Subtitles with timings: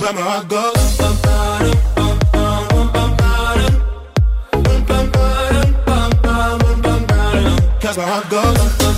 [0.00, 0.72] bummer I go.
[7.80, 7.98] Cause
[8.30, 8.97] go.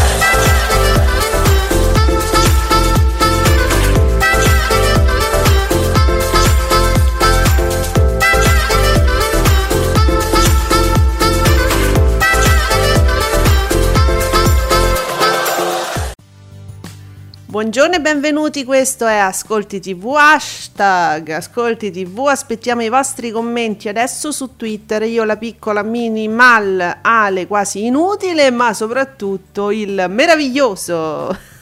[17.51, 24.31] Buongiorno e benvenuti, questo è Ascolti TV, hashtag Ascolti TV, aspettiamo i vostri commenti adesso
[24.31, 30.93] su Twitter, io la piccola minimal Ale quasi inutile, ma soprattutto il meraviglioso,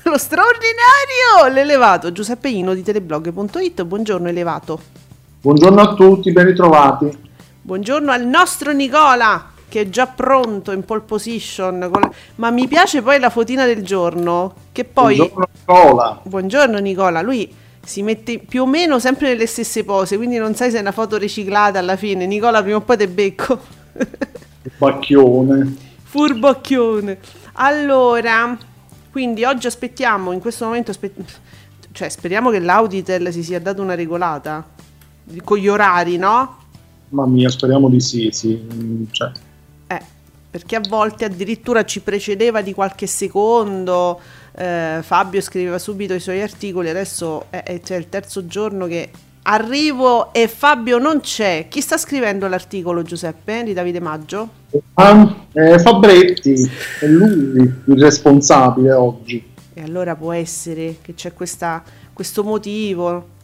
[0.03, 4.79] lo straordinario, l'elevato Giuseppe Ino di teleblog.it, buongiorno elevato.
[5.41, 7.17] Buongiorno a tutti, ben ritrovati.
[7.63, 13.01] Buongiorno al nostro Nicola che è già pronto in pole position, la- ma mi piace
[13.01, 15.15] poi la fotina del giorno, che poi...
[15.15, 16.19] Buongiorno Nicola.
[16.23, 20.71] Buongiorno Nicola, lui si mette più o meno sempre nelle stesse pose, quindi non sai
[20.71, 22.25] se è una foto riciclata alla fine.
[22.25, 23.59] Nicola, prima o poi te becco.
[24.77, 25.75] Bacchione.
[26.03, 27.19] Furbocchione.
[27.53, 28.57] Allora,
[29.11, 31.13] quindi oggi aspettiamo, in questo momento, aspe-
[31.91, 34.67] cioè speriamo che l'Auditel si sia dato una regolata
[35.43, 36.57] con gli orari, no?
[37.09, 39.07] Mamma mia, speriamo di sì, sì.
[39.11, 39.31] Cioè,
[39.91, 40.01] Eh,
[40.51, 44.19] perché a volte addirittura ci precedeva di qualche secondo.
[44.55, 46.89] eh, Fabio scriveva subito i suoi articoli.
[46.89, 49.09] Adesso è, è- c'è il terzo giorno che
[49.43, 51.67] arrivo e Fabio non c'è.
[51.69, 53.63] Chi sta scrivendo l'articolo, Giuseppe?
[53.63, 54.49] Di Davide Maggio?
[54.95, 56.69] ah, eh, Fabretti
[56.99, 59.47] è lui il responsabile oggi.
[59.73, 61.81] E allora può essere che c'è questa-
[62.13, 63.37] questo motivo.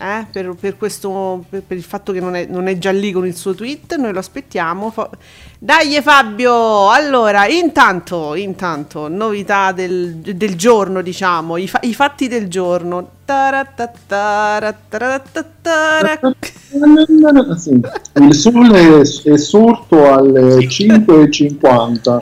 [0.00, 3.12] Eh, per, per questo, per, per il fatto che non è, non è già lì
[3.12, 4.90] con il suo tweet, noi lo aspettiamo.
[4.90, 5.10] Fa-
[5.58, 6.88] Dai Fabio!
[6.88, 13.18] Allora, intanto, intanto, novità del, del giorno, diciamo, i, fa- i fatti del giorno.
[17.56, 17.80] Sì.
[18.14, 22.18] Il sole è, è sorto alle 5.50,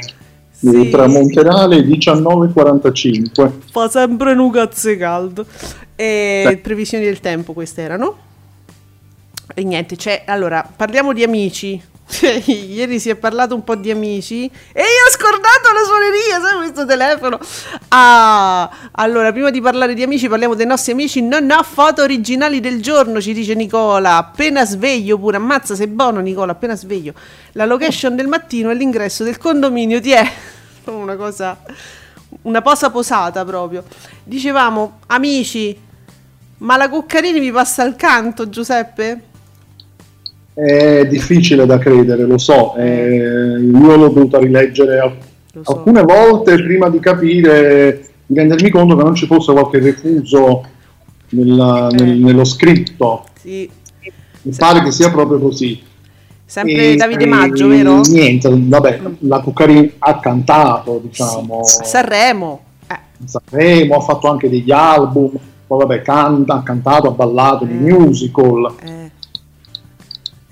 [0.58, 0.66] Sì.
[0.68, 3.50] il tramonterale 19.45.
[3.70, 5.46] Fa sempre cazzo caldo.
[5.94, 6.56] E Sì.
[6.56, 8.16] previsioni del tempo queste erano.
[9.54, 10.24] E niente, c'è.
[10.26, 11.80] Allora, parliamo di amici.
[12.10, 16.40] Cioè, Ieri si è parlato un po' di amici e io ho scordato la suoneria,
[16.40, 17.38] sai questo telefono?
[17.88, 21.20] Ah, allora, prima di parlare di amici, parliamo dei nostri amici.
[21.20, 24.16] Non ho foto originali del giorno, ci dice Nicola.
[24.16, 27.12] Appena sveglio pure, ammazza, sei buono Nicola, appena sveglio.
[27.52, 30.26] La location del mattino e l'ingresso del condominio ti è
[30.84, 31.58] una cosa
[32.42, 33.84] una posa posata proprio.
[34.22, 35.78] Dicevamo, amici,
[36.58, 39.22] ma la Cuccarini mi passa al canto, Giuseppe?
[40.58, 42.74] È difficile da credere, lo so.
[42.76, 45.16] eh, io l'ho dovuta rileggere
[45.62, 45.72] so.
[45.72, 50.64] alcune volte prima di capire, di rendermi conto che non ci fosse qualche refuso
[51.30, 52.14] nella- nel- Eh.
[52.16, 53.24] nello scritto.
[53.40, 53.70] Sì.
[54.42, 55.80] Mi pare che sia proprio così.
[56.44, 58.00] Sempre E- Davide e Maggio, vero?
[58.00, 62.60] Niente, vabbè, la Cuccarini ha cantato, diciamo, Sanremo.
[62.88, 65.30] Eh, Sanremo, ha fatto anche degli album,
[65.66, 68.72] poi vabbè, canta, ha cantato, ha ballato di musical.
[68.82, 68.97] eh.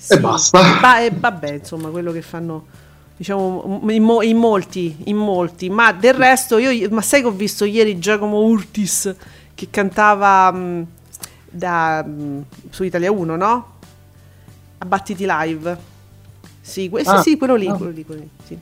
[0.08, 0.60] E basta.
[0.80, 2.66] Ba- e vabbè, insomma, quello che fanno,
[3.16, 5.68] diciamo, in, mo- in molti, in molti.
[5.70, 9.14] Ma del resto, io, ma sai che ho visto ieri Giacomo Urtis
[9.54, 10.86] che cantava mh,
[11.50, 13.72] da, mh, su Italia 1, no?
[14.78, 15.94] A Battiti Live.
[16.60, 17.74] Sì, que- sì, Ah, sì, quello lì, ah.
[17.74, 18.58] quello lì, quello lì, sì.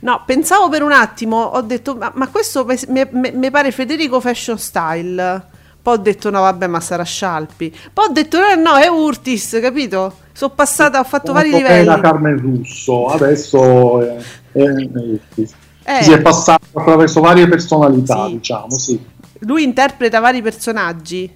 [0.00, 5.56] No, pensavo per un attimo, ho detto, ma, ma questo mi pare Federico Fashion Style.
[5.82, 7.74] Poi ho detto, no, vabbè, ma sarà Scialpi.
[7.92, 10.26] Poi ho detto, no, no, è Urtis, capito?
[10.38, 11.88] Sono passata, ho fatto vari livelli.
[11.88, 14.16] Era Carmen Russo, adesso è,
[14.52, 16.02] è- è- Eh.
[16.04, 18.32] si è passato attraverso varie personalità, Sì.
[18.34, 19.04] diciamo, sì.
[19.40, 21.28] Lui interpreta vari personaggi.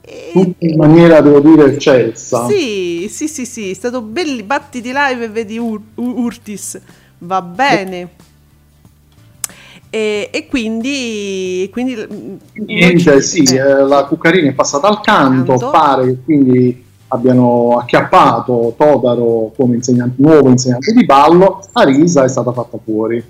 [0.00, 2.46] E- Tutto in maniera, devo dire, eccelsa.
[2.48, 6.80] Sì, sì, sì, sì, è stato belli, battiti live e vedi Ur- Ur- Urtis,
[7.18, 8.08] va bene.
[9.90, 15.56] E, e quindi, quindi mm, Niente, sì, eh, eh, la Cuccarini è passata al canto,
[15.58, 15.70] Canto.
[15.70, 22.52] pare che quindi abbiano acchiappato Todaro come insegnante, nuovo insegnante di ballo, Arisa è stata
[22.52, 23.22] fatta fuori.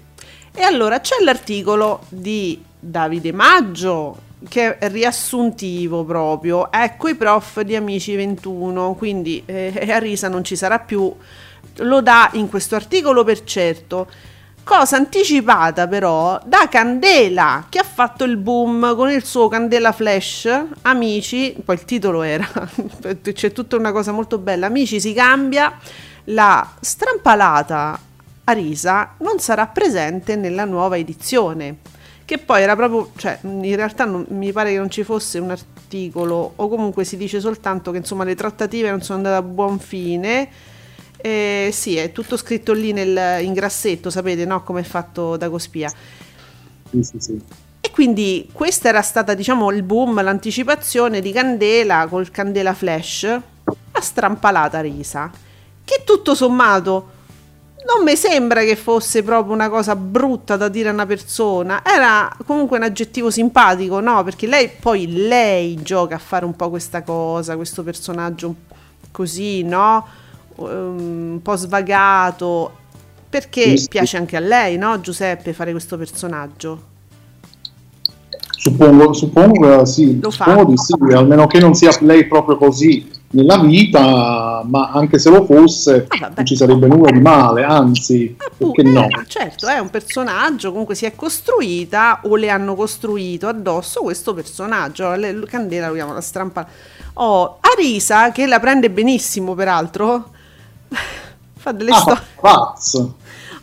[0.52, 6.70] E allora c'è l'articolo di Davide Maggio che è riassuntivo proprio.
[6.72, 11.12] Ecco i prof di Amici 21, quindi eh, Arisa non ci sarà più.
[11.76, 14.06] Lo dà in questo articolo per certo.
[14.70, 20.48] Cosa anticipata però da Candela che ha fatto il boom con il suo Candela Flash.
[20.82, 22.46] Amici, poi il titolo era,
[23.20, 24.66] c'è tutta una cosa molto bella.
[24.66, 25.76] Amici si cambia,
[26.26, 27.98] la strampalata
[28.44, 31.78] Arisa non sarà presente nella nuova edizione.
[32.24, 35.50] Che poi era proprio, cioè in realtà non- mi pare che non ci fosse un
[35.50, 39.80] articolo, o comunque si dice soltanto che insomma le trattative non sono andate a buon
[39.80, 40.48] fine.
[41.22, 44.62] Eh, sì, è tutto scritto lì nel, in grassetto, sapete, no?
[44.62, 45.90] Come è fatto da Cospia.
[46.90, 47.40] Sì, sì, sì.
[47.82, 54.00] E quindi questa era stata, diciamo, il boom, l'anticipazione di Candela col Candela Flash, la
[54.00, 55.30] strampalata risa,
[55.84, 57.18] che tutto sommato
[57.86, 62.30] non mi sembra che fosse proprio una cosa brutta da dire a una persona, era
[62.44, 64.22] comunque un aggettivo simpatico, no?
[64.22, 68.54] Perché lei poi lei gioca a fare un po' questa cosa, questo personaggio
[69.10, 70.06] così, no?
[70.60, 72.70] Um, un po' svagato,
[73.28, 75.00] perché Sì, piace anche a lei, no?
[75.00, 76.88] Giuseppe fare questo personaggio.
[78.56, 80.44] Suppongo, suppongo, sì, Lo fa.
[80.44, 85.30] suppongo di sì, almeno che non sia lei proprio così nella vita, ma anche se
[85.30, 89.06] lo fosse Ah, non ci sarebbe nulla di male, anzi, Appunto, perché no?
[89.06, 94.34] eh, certo, è un personaggio, comunque si è costruita o le hanno costruito addosso questo
[94.34, 95.14] personaggio.
[95.14, 96.66] Le- Candela lo chiamano la strampa.
[97.14, 100.30] Oh, Arisa, che la prende benissimo peraltro,
[101.56, 102.22] fa delle Ah, storie.
[102.40, 103.16] pazzo.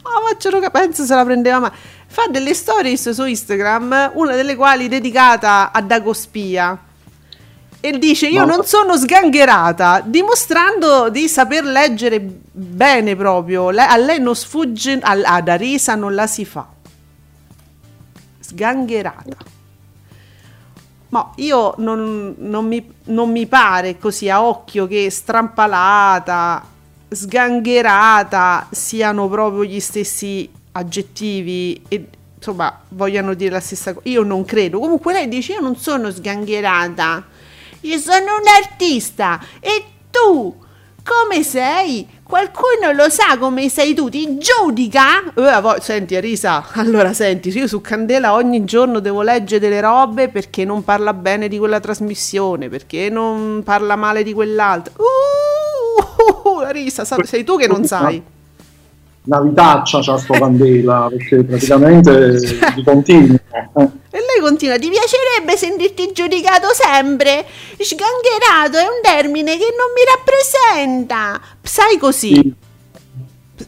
[0.03, 1.71] Oh, Macero penso se la prendeva ma
[2.09, 6.77] fa delle stories su Instagram, una delle quali dedicata a Dagospia.
[7.79, 13.69] E dice: Io Ma- non sono sgangherata, dimostrando di saper leggere bene proprio.
[13.69, 16.67] Le- a lei non sfugge, al- ad Arisa non la si fa.
[18.39, 19.35] Sgangherata.
[21.09, 26.65] Ma io non, non mi, non mi pare così a occhio che strampalata,
[27.09, 34.07] sgangherata siano proprio gli stessi aggettivi e insomma vogliano dire la stessa cosa.
[34.09, 34.79] Io non credo.
[34.79, 37.25] Comunque lei dice io non sono sgangherata,
[37.81, 40.65] io sono un artista e tu
[41.07, 42.05] come sei?
[42.21, 44.09] Qualcuno lo sa come sei tu?
[44.09, 45.23] Ti giudica?
[45.33, 50.65] Eh, senti Arisa, allora senti, io su Candela ogni giorno devo leggere delle robe perché
[50.65, 54.91] non parla bene di quella trasmissione, perché non parla male di quell'altra.
[54.97, 55.46] Uh,
[56.65, 58.21] Arisa, sa- sei tu che non sai.
[59.23, 62.37] Una vitaccia c'ha sto candela, perché praticamente
[62.75, 63.35] di continuo.
[63.35, 63.89] eh.
[64.09, 67.45] E lei continua, ti piacerebbe sentirti giudicato sempre?
[67.77, 71.41] Sgangherato è un termine che non mi rappresenta.
[71.61, 72.33] Sai così.
[72.35, 72.53] Sì.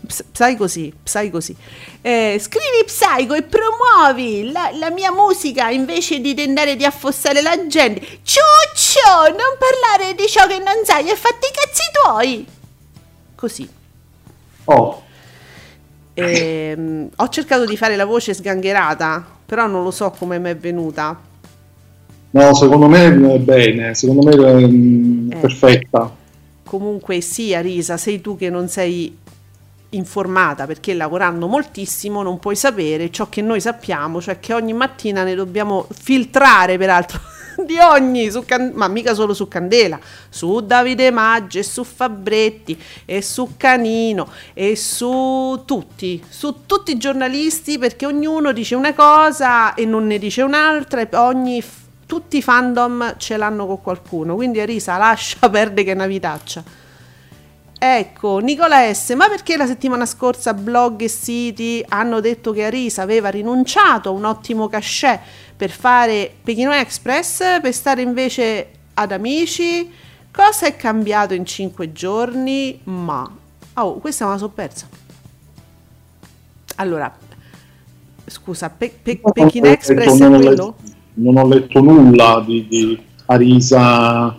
[0.10, 1.56] Ps- Sai così, sai così.
[2.02, 7.68] Eh, scrivi Psycho e promuovi la, la mia musica invece di tentare di affossare la
[7.68, 8.02] gente.
[8.24, 12.46] Ciuccio, non parlare di ciò che non sai e fatti i cazzi tuoi.
[13.36, 13.70] Così.
[14.66, 15.04] Oh,
[16.13, 20.58] Ehm, ho cercato di fare la voce sgangherata, però non lo so come mi è
[20.58, 21.18] venuta.
[22.32, 25.36] no, secondo me è bene, secondo me è mm, Eh.
[25.39, 26.16] perfetta.
[26.63, 29.18] Comunque sì, Arisa, sei tu che non sei
[29.91, 35.24] informata perché lavorando moltissimo non puoi sapere ciò che noi sappiamo, cioè che ogni mattina
[35.24, 37.19] ne dobbiamo filtrare peraltro
[37.65, 43.22] di ogni, Can- ma mica solo su Candela, su Davide Maggi e su Fabretti e
[43.22, 49.86] su Canino e su tutti, su tutti i giornalisti perché ognuno dice una cosa e
[49.86, 51.63] non ne dice un'altra e ogni
[52.05, 56.78] tutti i fandom ce l'hanno con qualcuno, quindi Arisa lascia perdere che è una vitaccia.
[57.81, 59.12] Ecco, Nicola S.
[59.15, 64.12] Ma perché la settimana scorsa blog e siti hanno detto che Arisa aveva rinunciato a
[64.12, 65.19] un ottimo cachet
[65.55, 69.89] per fare Pechino Express, per stare invece ad Amici?
[70.29, 72.81] Cosa è cambiato in cinque giorni?
[72.83, 73.29] Ma...
[73.75, 74.88] Oh, questa me la so persa.
[76.75, 77.15] Allora,
[78.25, 80.50] scusa, Pe- Pe- Pechino Express è quello?
[80.50, 80.75] letto-
[81.13, 84.38] non ho letto nulla di, di Arisa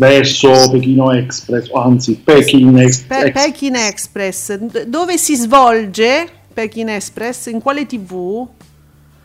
[0.00, 4.54] verso Pechino Express, anzi Peking Ex- Pe- Peking Express,
[4.86, 7.46] dove si svolge Peking Express?
[7.46, 8.46] In quale tv?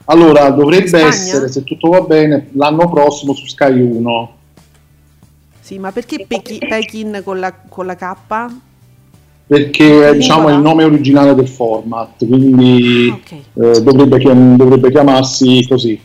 [0.07, 4.33] Allora, dovrebbe essere, se tutto va bene, l'anno prossimo su Sky 1.
[5.61, 8.05] Sì, ma perché Pechi- Pekin con la, con la K?
[9.47, 13.31] Perché diciamo, è il nome originale del format, quindi Ah, ok.
[13.77, 15.99] eh, dovrebbe, chiam- dovrebbe chiamarsi così.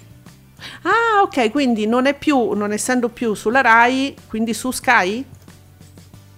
[0.82, 0.90] Ah,
[1.22, 5.24] ok, quindi non è più, non essendo più sulla Rai, quindi su Sky?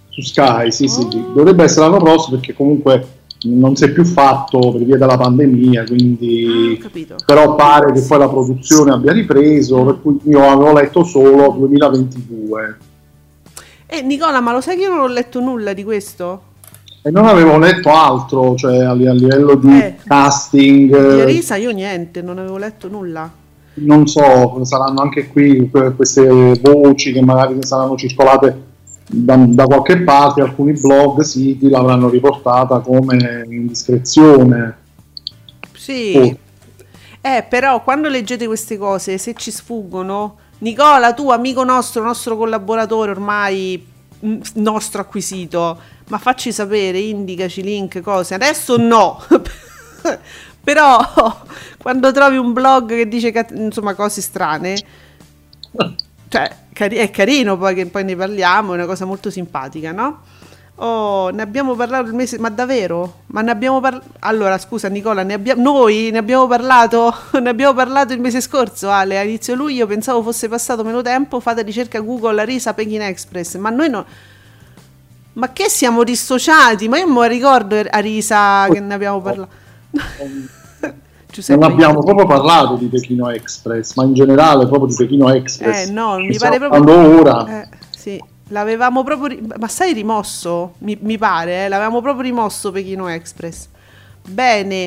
[0.09, 1.31] Su Sky, sì, sì, Oh.
[1.33, 3.07] dovrebbe essere l'anno prossimo perché comunque
[3.45, 7.15] non si è più fatto per via della pandemia, Ah, quindi capito.
[7.25, 12.77] però pare che poi la produzione abbia ripreso, per cui io avevo letto solo 2022
[13.87, 16.51] Eh, Nicola, ma lo sai che io non ho letto nulla di questo?
[17.05, 19.95] e non avevo letto altro, cioè a, li- a livello di Eh.
[20.07, 23.29] casting, Di Arisa io niente, non avevo letto nulla.
[23.75, 28.71] Non so, saranno anche qui que- queste voci che magari saranno circolate
[29.07, 34.77] da, da qualche parte, alcuni blog, siti l'avranno riportata come indiscrezione.
[35.75, 36.13] Sì.
[36.15, 36.37] Oh.
[37.21, 43.11] Eh, però quando leggete queste cose, se ci sfuggono, Nicola, tu amico nostro, nostro collaboratore
[43.11, 43.85] ormai
[44.25, 45.77] mm, nostro acquisito,
[46.07, 48.33] ma facci sapere, indicaci link, cose.
[48.33, 49.21] Adesso no.
[50.63, 50.97] però
[51.77, 54.75] quando trovi un blog che dice insomma cose strane,
[56.29, 60.21] cioè è carino poi che poi ne parliamo, è una cosa molto simpatica, no?
[60.75, 63.19] Oh, ne abbiamo parlato il mese, ma davvero?
[63.27, 64.07] Ma ne abbiamo parlato?
[64.19, 67.13] Allora, scusa Nicola, ne abbia- noi ne abbiamo parlato?
[67.39, 71.39] ne abbiamo parlato il mese scorso, Ale, a inizio luglio, pensavo fosse passato meno tempo,
[71.39, 74.05] fate ricerca Google Arisa Pechino Express, ma noi no...
[75.33, 76.87] Ma che siamo dissociati?
[76.87, 79.61] Ma io mi ricordo Arisa che ne abbiamo parlato.
[81.47, 85.87] Non abbiamo proprio parlato di Pechino Express, ma in generale proprio di Pechino Express.
[85.87, 87.19] Eh no, mi pare proprio...
[87.19, 87.61] ora.
[87.63, 89.27] Eh, sì, l'avevamo proprio...
[89.27, 90.73] ri- Ma sai rimosso?
[90.79, 93.67] Mi, mi pare, eh, l'avevamo proprio rimosso Pechino Express.
[94.27, 94.83] Bene.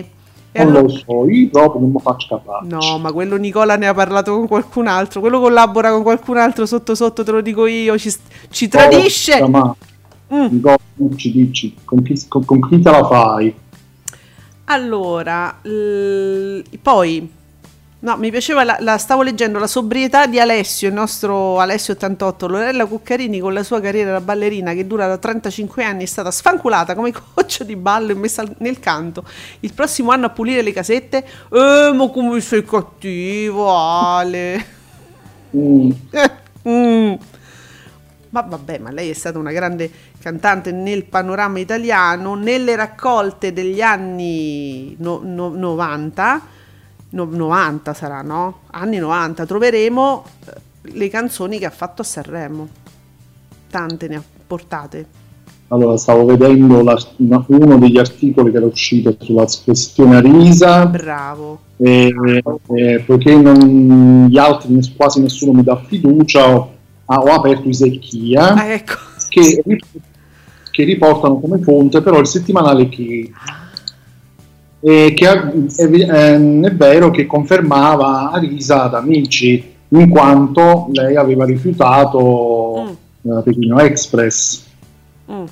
[0.52, 2.66] E non allora- lo so, io proprio non mi faccio capace.
[2.68, 5.20] No, ma quello Nicola ne ha parlato con qualcun altro.
[5.20, 7.98] Quello collabora con qualcun altro sotto sotto, te lo dico io.
[7.98, 8.14] Ci,
[8.50, 9.46] ci tradisce.
[9.48, 9.74] Ma-
[10.28, 10.46] Mm.
[10.50, 13.54] Nicola, dici, dici, con chi, con- con chi te la fai?
[14.68, 15.60] Allora,
[16.82, 17.32] poi,
[18.00, 22.48] no, mi piaceva, la, la stavo leggendo, la sobrietà di Alessio, il nostro Alessio 88,
[22.48, 26.32] Lorella Cuccarini con la sua carriera da ballerina che dura da 35 anni è stata
[26.32, 29.24] sfanculata come coach di ballo e messa nel canto.
[29.60, 31.24] Il prossimo anno a pulire le casette.
[31.52, 34.66] Eh, ma come sei cattivo, Ale.
[35.56, 36.30] Mm, Eh,
[36.68, 37.14] mm.
[38.36, 43.80] Ma vabbè, ma lei è stata una grande cantante nel panorama italiano, nelle raccolte degli
[43.80, 46.42] anni no- no- 90,
[47.10, 48.58] no- 90 sarà, no?
[48.72, 50.52] Anni 90, troveremo eh,
[50.92, 52.68] le canzoni che ha fatto a Sanremo.
[53.70, 55.06] Tante ne ha portate.
[55.68, 56.84] Allora, stavo vedendo
[57.46, 61.60] uno degli articoli che era uscito sulla questione Arisa Bravo.
[61.78, 62.12] e,
[62.74, 66.74] e poiché non- gli altri quasi nessuno mi dà fiducia
[67.06, 68.94] ah, ho aperto Isecchia Ah, ecco.
[69.28, 69.62] che,
[70.70, 73.30] che riportano come fonte però il settimanale che,
[74.80, 75.52] e che è,
[75.84, 82.96] ehm, è vero che confermava Arisa ad amici in quanto lei aveva rifiutato
[83.26, 83.30] Mm.
[83.38, 84.64] eh, Pechino Express
[85.30, 85.44] Mm.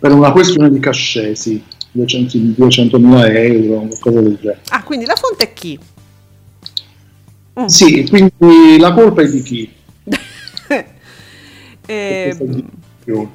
[0.00, 4.60] per una questione di cachet, sì, 200 200.000 euro, qualcosa del genere.
[4.70, 5.78] Ah, quindi la fonte è chi?
[7.60, 7.64] Mm.
[7.66, 9.72] Sì, quindi la colpa è di chi?
[13.04, 13.28] Più.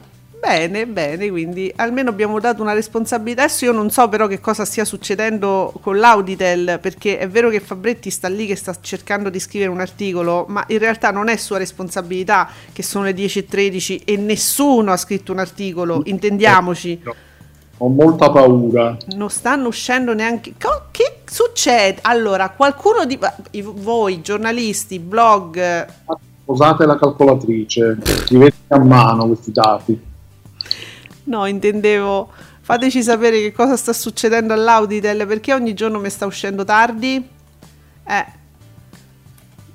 [0.43, 3.43] Bene, bene, quindi almeno abbiamo dato una responsabilità.
[3.43, 7.62] Adesso io non so però che cosa stia succedendo con l'Auditel, perché è vero che
[7.62, 11.38] Fabretti sta lì che sta cercando di scrivere un articolo, ma in realtà non è
[11.38, 17.01] sua responsabilità che sono le 10.13 e nessuno ha scritto un articolo, intendiamoci.
[17.77, 18.98] Ho molta paura.
[19.15, 20.55] Non stanno uscendo neanche...
[20.91, 22.00] Che succede?
[22.01, 23.17] Allora, qualcuno di
[23.62, 25.88] voi, giornalisti, blog...
[26.53, 30.00] Usate la calcolatrice, scrivete a mano questi dati.
[31.24, 32.29] No, intendevo.
[32.62, 37.27] Fateci sapere che cosa sta succedendo all'Auditel perché ogni giorno mi sta uscendo tardi.
[38.05, 38.25] Eh,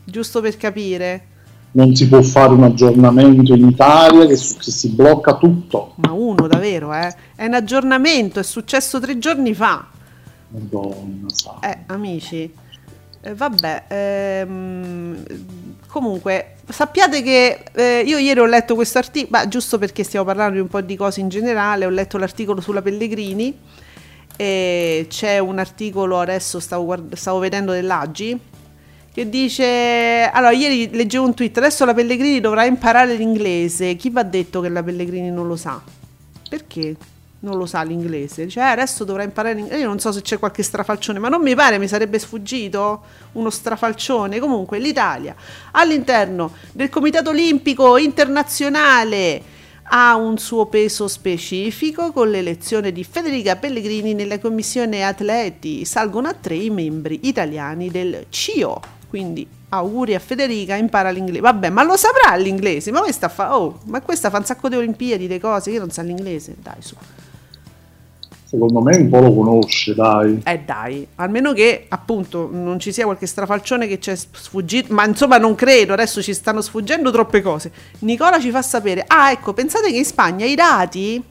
[0.05, 1.27] giusto per capire.
[1.73, 5.95] Non si può fare un aggiornamento in Italia che, che si blocca tutto.
[5.97, 7.13] Ma uno davvero, eh?
[7.35, 9.85] È un aggiornamento, è successo tre giorni fa.
[10.51, 11.59] Madonna, sa.
[11.61, 12.67] Eh, amici.
[13.21, 15.25] Eh, vabbè, ehm,
[15.89, 20.61] comunque, sappiate che eh, io ieri ho letto questo articolo, giusto perché stiamo parlando di
[20.61, 23.57] un po' di cose in generale, ho letto l'articolo sulla Pellegrini
[24.37, 28.39] e c'è un articolo, adesso stavo, guard- stavo vedendo dell'Agi,
[29.13, 34.23] che dice, allora ieri leggevo un tweet, adesso la Pellegrini dovrà imparare l'inglese, chi va
[34.23, 35.83] detto che la Pellegrini non lo sa?
[36.49, 36.97] Perché?
[37.41, 38.45] Non lo sa l'inglese.
[38.45, 39.81] Dice, "Eh, adesso dovrà imparare l'inglese.
[39.81, 43.03] Io non so se c'è qualche strafalcione, ma non mi pare, mi sarebbe sfuggito
[43.33, 44.39] uno strafalcione.
[44.39, 45.35] Comunque, l'Italia
[45.73, 49.57] all'interno del Comitato Olimpico Internazionale
[49.91, 55.85] ha un suo peso specifico con l'elezione di Federica Pellegrini nella commissione atleti.
[55.85, 58.81] Salgono a tre i membri italiani del CIO.
[59.09, 61.41] Quindi auguri a Federica, impara l'inglese.
[61.41, 62.91] Vabbè, ma lo saprà l'inglese?
[62.91, 65.91] Ma questa fa, oh, ma questa fa un sacco di Olimpiadi, di cose che non
[65.91, 66.57] sa l'inglese.
[66.61, 66.95] Dai, su.
[68.49, 70.41] Secondo me un po' lo conosce, dai.
[70.43, 75.05] Eh dai, almeno che appunto non ci sia qualche strafalcione che ci è sfuggito, ma
[75.05, 77.71] insomma non credo, adesso ci stanno sfuggendo troppe cose.
[77.99, 81.23] Nicola ci fa sapere, ah ecco, pensate che in Spagna i dati,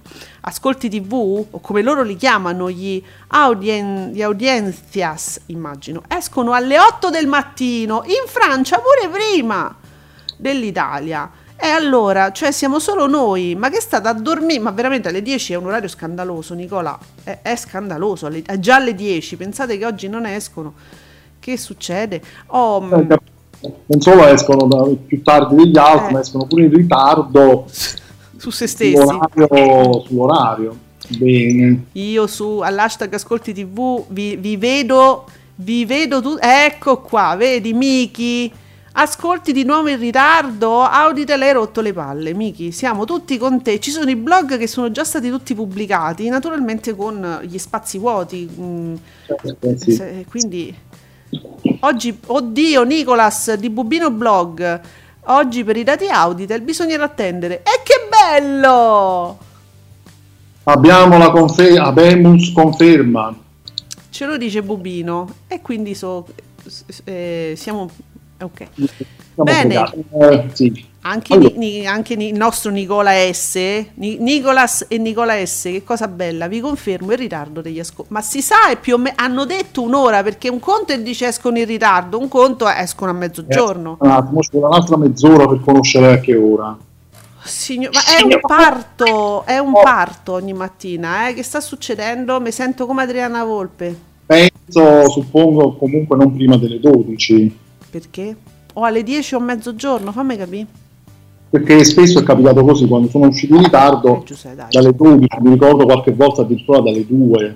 [0.42, 7.10] ascolti tv, o come loro li chiamano, gli, audien- gli audiencias, immagino, escono alle 8
[7.10, 9.76] del mattino, in Francia pure prima
[10.38, 11.28] dell'Italia.
[11.60, 14.60] E allora, cioè siamo solo noi, ma che state a dormire?
[14.60, 18.76] Ma veramente alle 10 è un orario scandaloso, Nicola, è, è scandaloso, alle- è già
[18.76, 20.74] alle 10, pensate che oggi non escono.
[21.40, 22.22] Che succede?
[22.48, 26.14] Oh, Non solo escono da- più tardi degli altri, Eh.
[26.14, 27.66] ma escono pure in ritardo
[28.38, 28.96] su se stessi.
[28.96, 30.04] sull'orario.
[30.06, 30.78] sull'orario.
[31.18, 31.86] Bene.
[31.94, 36.38] Io su all'hashtag Ascolti TV vi, vi vedo, vi vedo tu.
[36.40, 38.52] Ecco qua, vedi Miki.
[39.00, 42.72] Ascolti di nuovo in ritardo, Audi te l'hai rotto le palle, Miki.
[42.72, 43.80] Siamo tutti con te.
[43.80, 48.50] Ci sono i blog che sono già stati tutti pubblicati, naturalmente con gli spazi vuoti.
[48.60, 48.96] mm,
[49.60, 50.26] Eh, sì.
[50.28, 50.76] quindi
[51.82, 54.82] oggi, oddio, Nicolas di Bubino Blog.
[55.26, 57.58] Oggi per i dati Auditel bisognerà attendere.
[57.60, 59.38] E che bello!
[60.64, 63.32] Abbiamo la conferma, Abemus conferma.
[64.10, 66.26] Ce lo dice Bubino e quindi so,
[67.04, 67.92] eh, siamo
[68.42, 68.68] ok.
[69.36, 69.92] Bene.
[70.20, 70.86] Eh, sì.
[71.02, 71.54] Anche, Allora.
[71.56, 73.56] Ni- anche il nostro Nicola S,
[73.94, 78.12] Ni- Nicolas e Nicola S, che cosa bella, vi confermo il ritardo degli ascolti.
[78.12, 81.28] Ma si sa, è più o meno, hanno detto un'ora perché un conto è dice
[81.28, 83.98] escono in ritardo, un conto è escono a mezzogiorno.
[84.02, 86.78] Un attimo, ci vuole un'altra mezz'ora per conoscere a che ora.
[87.42, 91.34] Signor- ma è un parto, è un parto ogni mattina, eh?
[91.34, 92.42] che sta succedendo?
[92.42, 93.98] Mi sento come Adriana Volpe.
[94.26, 97.66] Penso, suppongo, comunque non prima delle 12.
[97.90, 98.36] Perché?
[98.74, 100.66] O alle 10 o mezzogiorno, fammi capire.
[101.50, 104.68] Perché spesso è capitato così, quando sono usciti in Eh, ritardo, Giuseppe, dai.
[104.70, 107.56] dalle 12, mi ricordo qualche volta addirittura dalle 2.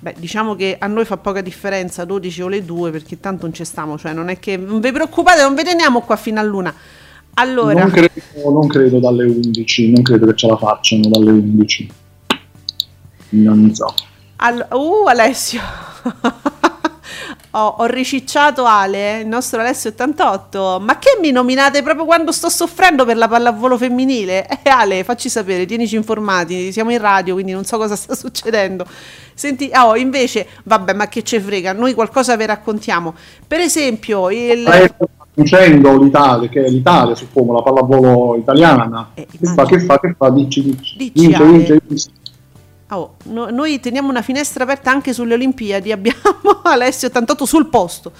[0.00, 3.54] Beh, diciamo che a noi fa poca differenza 12 o le 2 perché tanto non
[3.54, 6.42] ci stiamo, cioè non è che non vi preoccupate, non vi teniamo qua fino a
[6.42, 6.72] luna.
[7.34, 8.10] Allora, Non credo,
[8.50, 11.90] non credo dalle 11, non credo che ce la facciano dalle 11.
[13.30, 13.94] Non so.
[14.36, 15.60] all- uh, Alessio.
[17.50, 20.80] ho, ho ricicciato Ale, il nostro Alessio 88.
[20.80, 24.46] Ma che mi nominate proprio quando sto soffrendo per la pallavolo femminile?
[24.46, 28.86] Eh Ale, facci sapere, tienici informati, siamo in radio, quindi non so cosa sta succedendo.
[29.34, 33.14] Senti, oh, invece, vabbè, ma che ce frega, noi qualcosa vi raccontiamo.
[33.46, 34.66] Per esempio, il
[35.38, 39.10] vincendo l'Italia, che è l'Italia, suppongo, la pallavolo italiana.
[39.14, 40.30] Eh, che fa, che fa, che fa?
[40.30, 40.96] Dici, dici.
[40.96, 41.52] Dici, vince, Ale.
[41.52, 42.10] vince, vince.
[42.90, 46.18] Oh, no- noi teniamo una finestra aperta anche sulle Olimpiadi, abbiamo
[46.64, 48.12] Alessio 88 sul posto.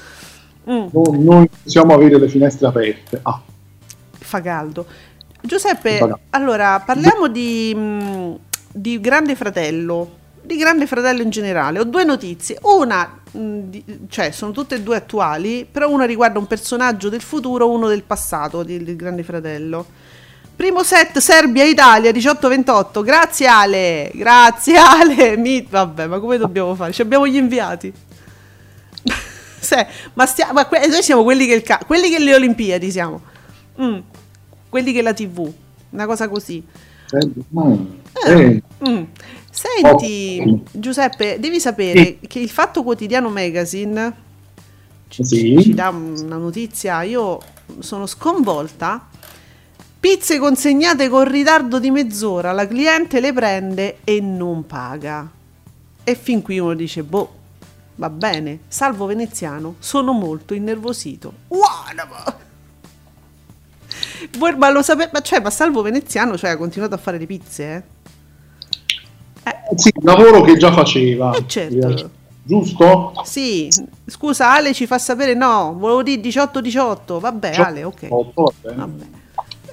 [0.70, 3.18] Mm, No- Noi possiamo avere le finestre aperte.
[3.22, 3.40] Ah,
[4.18, 4.87] fa caldo.
[5.40, 6.18] Giuseppe, Fa caldo.
[6.31, 8.33] allora parliamo di, mm,
[8.72, 11.78] di Grande Fratello, di Grande Fratello in generale.
[11.78, 12.59] Ho due notizie.
[12.62, 17.22] Una, mm, di- cioè sono tutte e due attuali, però una riguarda un personaggio del
[17.22, 19.87] futuro, uno del passato di- del Grande Fratello.
[20.59, 23.05] Primo set Serbia-Italia 18-28.
[23.05, 25.37] Grazie Ale, grazie Ale.
[25.38, 26.92] Mi- Vabbè, ma come dobbiamo fare?
[26.92, 27.92] Ci abbiamo gli inviati.
[29.61, 32.90] Se- ma, stia- ma que- noi siamo quelli che, il ca- quelli che le Olimpiadi
[32.90, 33.21] siamo.
[33.81, 33.99] Mm,
[34.68, 35.49] quelli che la TV.
[35.90, 36.61] Una cosa così.
[37.12, 37.85] eh, mm,
[38.27, 39.03] Eh, mm.
[39.51, 40.62] Senti, Ottimo.
[40.73, 44.12] Giuseppe, devi sapere che il Fatto Quotidiano Magazine
[45.09, 45.57] ci, Sì.
[45.62, 47.03] ci dà una notizia.
[47.03, 47.38] Io
[47.79, 49.08] sono sconvolta.
[50.00, 55.28] Pizze consegnate con ritardo di mezz'ora, la cliente le prende e non paga.
[56.04, 57.34] E fin qui uno dice, boh,
[57.96, 61.32] va bene, salvo veneziano, sono molto innervosito.
[61.48, 62.37] Ma-
[64.38, 67.26] Voi- ma lo sapete, ma, cioè, ma salvo veneziano, cioè, ha continuato a fare le
[67.26, 67.84] pizze,
[69.44, 69.56] eh?
[69.74, 71.32] sì, il lavoro che già faceva.
[71.34, 72.11] Eh, certo.
[72.44, 73.12] Giusto?
[73.24, 73.68] Sì,
[74.06, 78.06] scusa, Ale ci fa sapere, no, volevo dire 18-18, vabbè, Ale, ok.
[78.08, 78.76] Otto, va bene.
[78.76, 79.04] Vabbè.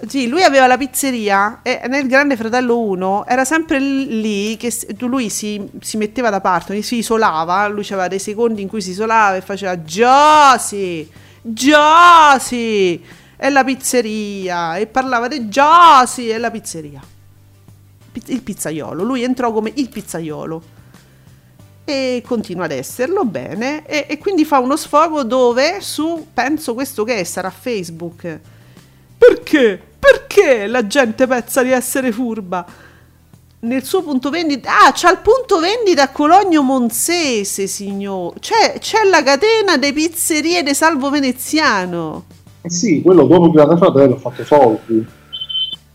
[0.08, 5.30] Sì, lui aveva la pizzeria e nel Grande Fratello 1 era sempre lì che lui
[5.30, 9.38] si, si metteva da parte, si isolava, lui aveva dei secondi in cui si isolava
[9.38, 11.10] e faceva Giossi,
[11.42, 13.04] Giossi,
[13.36, 17.02] è la pizzeria e parlava di Giossi, è la pizzeria.
[18.12, 19.04] pi- il pizzaiolo.
[19.04, 20.74] Lui entrò come il pizzaiolo
[21.84, 27.04] e continua ad esserlo bene e, e quindi fa uno sfogo dove su penso questo
[27.04, 28.54] che è, sarà Facebook
[29.28, 32.66] perché perché la gente pensa di essere furba
[33.60, 39.04] nel suo punto vendita ah c'ha il punto vendita a Cologno Monzese signor c'è, c'è
[39.04, 42.26] la catena delle pizzerie di Salvo Veneziano
[42.62, 45.06] Eh sì, quello dopo Grande Fratello ha fatto soldi.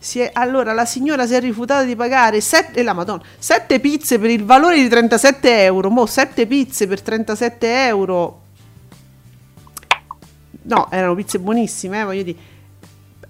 [0.03, 4.17] Si è- allora la signora si è rifiutata di pagare 7, la Madonna, 7 pizze
[4.19, 5.89] per il valore di 37 euro.
[5.89, 8.39] Mo 7 pizze per 37 euro.
[10.63, 12.37] No, erano pizze buonissime, eh, voglio dire.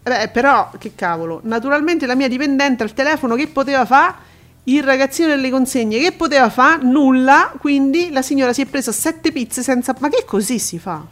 [0.04, 1.42] Beh, però, che cavolo.
[1.44, 4.30] Naturalmente la mia dipendente al telefono che poteva fare?
[4.66, 6.84] Il ragazzino delle consegne che poteva fare?
[6.84, 7.54] Nulla.
[7.60, 9.96] Quindi la signora si è presa 7 pizze senza...
[10.00, 11.04] Ma che così si fa?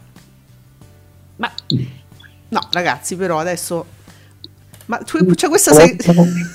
[1.36, 1.52] Ma...
[2.48, 3.98] No, ragazzi, però adesso...
[4.90, 5.72] Ma tu, c'è questa...
[5.72, 5.94] se-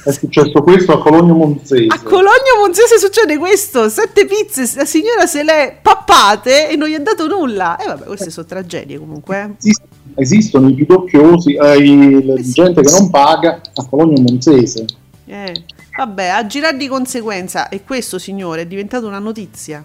[0.03, 1.85] È successo questo a Cologno Monzese.
[1.87, 6.89] a Cologno Monzese succede questo, sette pizze, la signora se le è pappate e non
[6.89, 7.77] gli ha dato nulla.
[7.77, 9.41] E vabbè, queste sono tragedie comunque.
[9.41, 9.49] eh.
[9.57, 9.83] Esist-
[10.17, 14.85] Esistono i pidocchiosi, eh, i- la gente che non paga a Cologno Monzese.
[15.27, 15.63] Eh,
[15.95, 19.81] vabbè, a girare di conseguenza, e questo signore è diventato una notizia.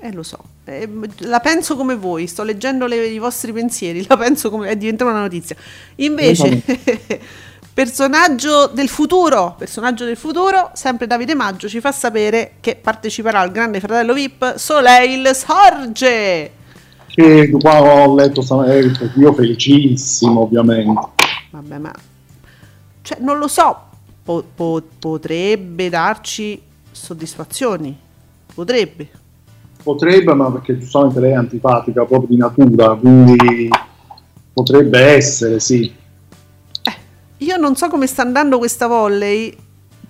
[0.00, 4.16] Eh, lo so, Eh, la penso come voi, sto leggendo le- i vostri pensieri, la
[4.16, 5.54] penso come è diventata una notizia.
[5.96, 6.62] Invece,
[7.72, 13.52] personaggio del futuro, personaggio del futuro, sempre Davide Maggio ci fa sapere che parteciperà al
[13.52, 16.50] Grande Fratello VIP Soleil Sorge.
[17.08, 21.08] Che qua ho letto stamattina, io felicissimo ovviamente.
[21.50, 21.92] Vabbè, ma
[23.02, 23.78] cioè, non lo so,
[24.22, 27.96] po- po- potrebbe darci soddisfazioni.
[28.54, 29.10] Potrebbe.
[29.84, 33.68] Potrebbe, ma perché giustamente lei è antipatica proprio di natura, quindi
[34.52, 35.94] potrebbe essere, sì.
[37.38, 39.54] Io non so come sta andando questa volley,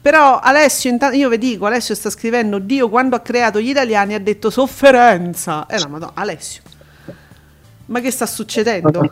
[0.00, 4.14] però Alessio, intanto io vi dico, Alessio sta scrivendo, Dio quando ha creato gli italiani
[4.14, 5.66] ha detto sofferenza.
[5.66, 6.62] E la madonna, Alessio,
[7.86, 9.10] ma che sta succedendo?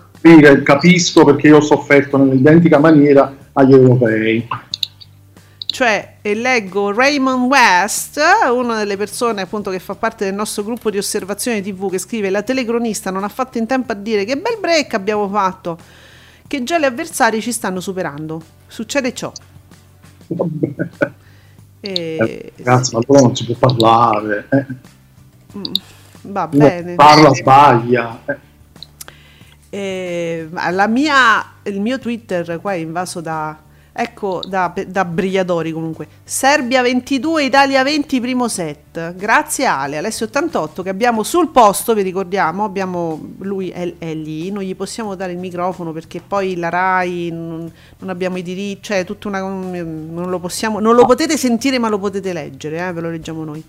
[0.63, 4.47] Capisco perché io ho sofferto nell'identica maniera agli europei.
[5.73, 8.21] Cioè, e leggo Raymond West,
[8.53, 12.29] una delle persone appunto che fa parte del nostro gruppo di osservazione TV, che scrive:
[12.29, 15.79] La telecronista non ha fatto in tempo a dire che bel break abbiamo fatto,
[16.47, 18.43] che già gli avversari ci stanno superando.
[18.67, 19.33] Succede ciò.
[21.85, 24.47] E, Eh, Ragazzi, ma allora non si può parlare.
[24.51, 24.67] eh.
[26.23, 26.95] va Uno bene.
[26.95, 28.23] Parla, sbaglia.
[28.27, 28.39] eh.
[29.71, 33.59] Eh, la mia, il mio Twitter qua è invaso da,
[33.93, 36.09] ecco, da, da brigliatori comunque.
[36.25, 39.15] Serbia 22, Italia 20, primo set.
[39.15, 44.51] Grazie Ale, Alessio 88 che abbiamo sul posto, vi ricordiamo, abbiamo, lui è, è lì,
[44.51, 48.83] non gli possiamo dare il microfono perché poi la RAI non, non abbiamo i diritti,
[48.83, 52.93] cioè tutta una, non lo possiamo, non lo potete sentire ma lo potete leggere, eh,
[52.93, 53.63] ve lo leggiamo noi.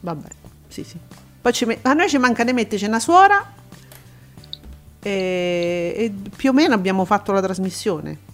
[0.00, 0.28] Vabbè,
[0.68, 0.96] sì sì.
[1.40, 3.54] Poi me- a noi ci manca di metterci una suora
[5.00, 8.26] e, e più o meno abbiamo fatto la trasmissione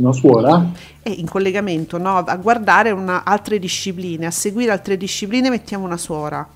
[0.00, 0.70] Una suora?
[1.02, 5.96] e in collegamento no, a guardare una- altre discipline, a seguire altre discipline mettiamo una
[5.96, 6.46] suora,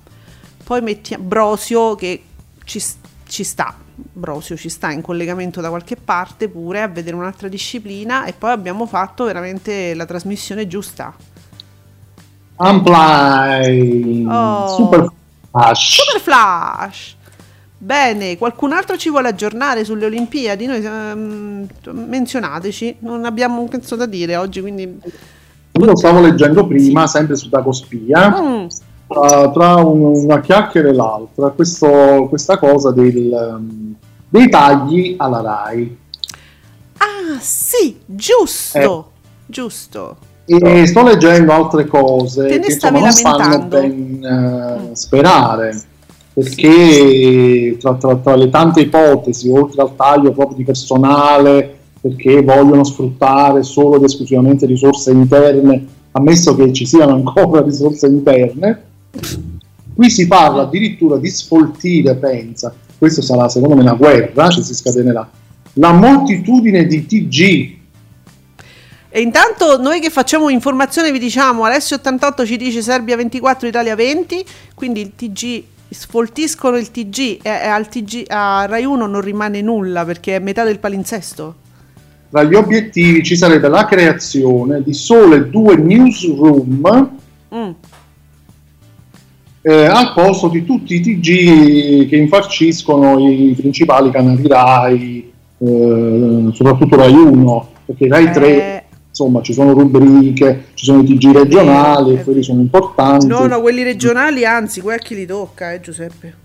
[0.63, 2.23] poi mettiamo Brosio che
[2.63, 2.83] ci,
[3.27, 8.25] ci sta, Brosio ci sta in collegamento da qualche parte pure a vedere un'altra disciplina
[8.25, 11.13] e poi abbiamo fatto veramente la trasmissione giusta.
[12.57, 14.25] Amply.
[14.27, 14.75] Oh.
[14.75, 15.11] Super
[15.51, 16.01] Flash.
[16.01, 17.14] Super Flash!
[17.85, 20.65] Bene, qualcun altro ci vuole aggiornare sulle Olimpiadi?
[20.65, 21.67] Noi ehm,
[22.07, 24.81] menzionateci, non abbiamo un cazzo da dire oggi, quindi...
[24.81, 28.65] Io lo stavo leggendo prima, sempre su Dagospia, Mm,
[29.07, 33.93] tra, tra un- una chiacchiera e l'altra, questo- questa cosa del, um,
[34.29, 35.97] dei tagli alla RAI.
[36.97, 39.11] Ah, sì, giusto,
[39.45, 40.17] giusto.
[40.45, 44.23] E sto leggendo altre cose Te ne che stavi insomma, non fanno ben
[44.91, 45.83] eh, sperare
[46.35, 52.83] perché tra, tra- tra le tante ipotesi, oltre al taglio proprio di personale, perché vogliono
[52.83, 58.83] sfruttare solo ed esclusivamente risorse interne, ammesso che ci siano ancora risorse interne,
[59.95, 64.75] qui si parla addirittura di sfoltire, pensa, questo sarà secondo me una guerra, ci si
[64.75, 65.29] scatenerà,
[65.75, 67.73] la moltitudine di TG
[69.09, 73.95] E intanto noi che facciamo informazione vi diciamo, Alessio 88 ci dice Serbia 24, Italia
[73.95, 74.45] 20,
[74.75, 80.05] quindi il TG, sfoltiscono il TG e, al TG, a Rai 1 non rimane nulla
[80.05, 81.55] perché è metà del palinsesto.
[82.29, 87.11] Tra gli obiettivi ci sarebbe la creazione di sole due newsroom
[87.55, 87.69] Mm.
[89.61, 96.95] eh, al posto di tutti i TG che infarciscono i principali canali RAI, eh, soprattutto
[96.97, 98.83] RAI 1, perché RAI 3 Eh,
[99.15, 102.23] insomma ci sono rubriche, ci sono i TG regionali, Eh, eh.
[102.23, 103.27] quelli sono importanti.
[103.27, 106.35] No, no, quelli regionali, anzi, quel a chi li tocca, eh, Giuseppe.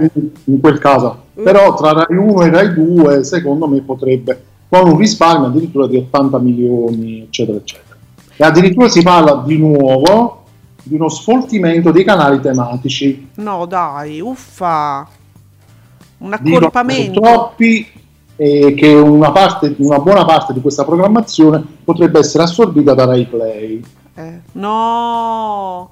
[0.00, 1.26] in- in quel caso.
[1.38, 1.44] Mm.
[1.44, 5.96] Però tra Rai 1 e Rai 2 secondo me potrebbe, con un risparmio addirittura di
[5.98, 7.96] 80 milioni, eccetera, eccetera.
[8.36, 10.44] E addirittura si parla di nuovo
[10.82, 13.28] di uno sfoltimento dei canali tematici.
[13.34, 15.06] No, dai, uffa.
[16.18, 17.20] Un accorpamento.
[17.20, 17.86] troppi
[18.42, 23.26] e che una, parte, una buona parte di questa programmazione potrebbe essere assorbita da Rai
[23.26, 23.82] Play.
[24.14, 25.90] Eh, no.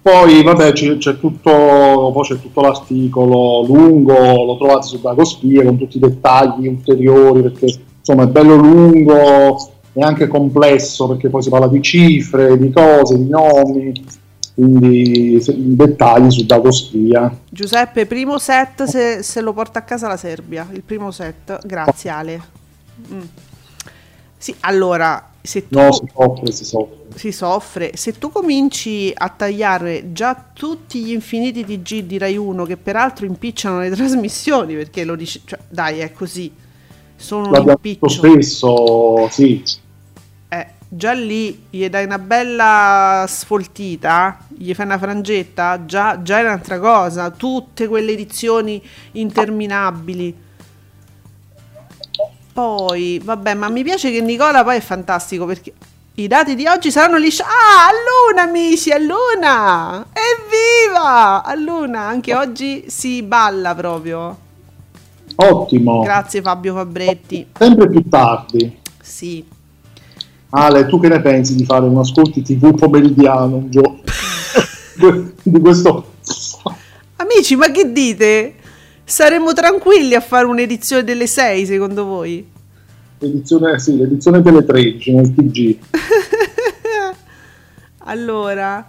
[0.00, 5.76] Poi vabbè c'è, c'è tutto, poi c'è tutto l'articolo lungo, lo trovate su Dagospia con
[5.76, 7.66] tutti i dettagli ulteriori perché
[7.98, 9.58] insomma è bello lungo
[9.92, 13.92] e anche complesso perché poi si parla di cifre, di cose, di nomi,
[14.62, 15.40] quindi
[15.76, 17.42] dettagli su Dagospia.
[17.48, 20.68] Giuseppe, primo set se, se lo porta a casa la Serbia.
[20.72, 21.64] Il primo set.
[21.64, 22.42] Grazie, Ale.
[23.12, 23.20] Mm.
[24.36, 26.96] Sì, allora, se tu No, si soffre, si soffre.
[27.14, 32.64] si soffre, se tu cominci a tagliare già tutti gli infiniti TG di Rai 1
[32.64, 36.52] che peraltro impicciano le trasmissioni, perché lo dici, cioè, dai, è così.
[37.16, 38.08] Sono un L'abbiamo detto impiccio.
[38.08, 39.62] spesso, sì.
[40.90, 46.78] Già lì gli dai una bella sfoltita, gli fai una frangetta, già, già è un'altra
[46.78, 47.30] cosa.
[47.30, 50.46] Tutte quelle edizioni interminabili.
[52.52, 55.74] Poi, vabbè, ma mi piace che Nicola poi è fantastico perché
[56.14, 57.42] i dati di oggi saranno lisci.
[57.42, 60.06] Ah, a Luna, amici, a Luna!
[60.12, 61.44] Evviva!
[61.44, 64.36] A Luna, anche oggi si balla proprio.
[65.36, 66.00] Ottimo.
[66.00, 67.46] Grazie Fabio Fabretti.
[67.56, 68.80] Sempre più tardi.
[69.00, 69.56] Sì.
[70.50, 74.00] Ale, tu che ne pensi di fare un ascolti TV pomeridiano un giorno?
[75.42, 76.14] di questo
[77.16, 78.54] Amici, ma che dite?
[79.04, 82.56] Saremmo tranquilli a fare un'edizione delle 6 secondo voi?
[83.20, 85.78] edizione, sì, l'edizione delle 13 nel TG.
[88.10, 88.88] Allora,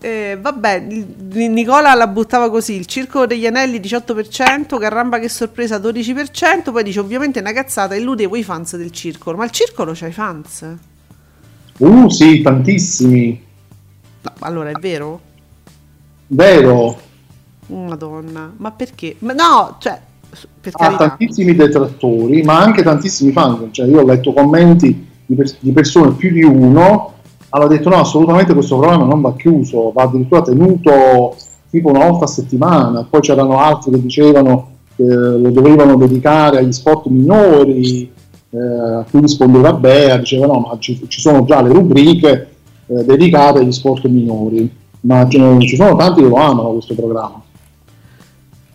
[0.00, 6.70] eh, vabbè, Nicola la buttava così, il Circo degli Anelli 18%, Carramba che sorpresa 12%,
[6.70, 10.12] poi dice ovviamente una cazzata, illudevo i fans del circolo, ma il circolo c'ha i
[10.12, 10.66] fans?
[11.78, 13.42] Uh, sì, tantissimi.
[14.22, 15.20] No, allora è vero?
[16.28, 17.00] Vero.
[17.68, 19.16] Madonna, ma perché?
[19.20, 19.98] Ma no, cioè,
[20.60, 21.08] per Ha carità.
[21.08, 23.72] tantissimi detrattori, ma anche tantissimi fan.
[23.72, 27.14] Cioè, io ho letto commenti di, pers- di persone più di uno.
[27.48, 31.36] Hanno detto: no, assolutamente questo programma non va chiuso, va addirittura tenuto
[31.70, 33.06] tipo una volta a settimana.
[33.08, 38.10] Poi c'erano altri che dicevano che lo dovevano dedicare agli sport minori.
[38.50, 42.48] eh, a cui rispondeva Bea, diceva: no, ma ci, ci sono già le rubriche
[42.86, 44.84] eh, dedicate agli sport minori.
[45.00, 47.40] Ma ci sono tanti che lo amano questo programma.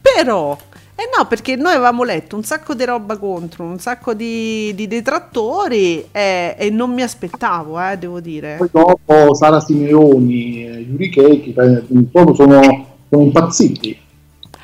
[0.01, 0.57] Però,
[1.01, 4.85] eh no, perché noi avevamo letto un sacco di roba contro, un sacco di, di
[4.85, 8.57] detrattori e, e non mi aspettavo, eh, devo dire.
[8.59, 12.61] Poi dopo Sara Simeoni e Yuri eh, proprio sono,
[13.09, 13.97] sono impazziti.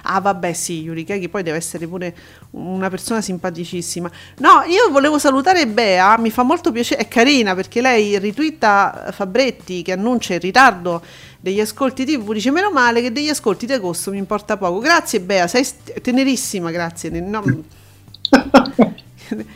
[0.09, 2.15] Ah, vabbè, sì, Yuri poi deve essere pure
[2.51, 4.09] una persona simpaticissima.
[4.37, 9.81] No, io volevo salutare Bea, mi fa molto piacere, è carina perché lei ritwitta Fabretti
[9.81, 11.01] che annuncia il ritardo
[11.41, 14.79] degli ascolti TV, dice meno male che degli ascolti di agosto mi importa poco.
[14.79, 15.67] Grazie Bea, sei
[16.01, 17.09] tenerissima, grazie.
[17.09, 17.43] No-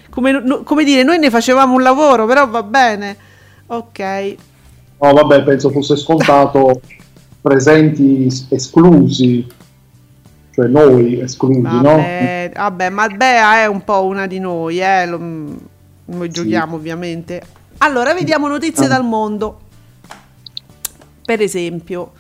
[0.10, 3.16] come, no- come dire, noi ne facevamo un lavoro, però va bene.
[3.68, 4.36] Ok.
[5.00, 6.82] No, vabbè, penso fosse scontato
[7.42, 9.48] presenti es- esclusi,
[10.62, 11.82] cioè noi esclusi, no?
[11.82, 15.20] Vabbè, vabbè, ma Bea è un po' una di noi, eh, lo-
[16.06, 17.42] noi giochiamo ovviamente.
[17.80, 18.90] Allora, vediamo notizie Ah.
[18.90, 19.60] dal mondo.
[21.26, 22.12] Per esempio,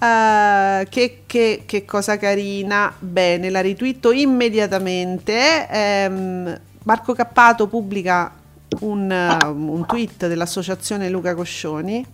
[0.00, 5.68] eh, che, che- che cosa carina, bene, la ritwitto immediatamente.
[5.68, 8.32] ehm, Marco Cappato pubblica
[8.80, 12.04] un, un tweet dell'associazione Luca Coscioni.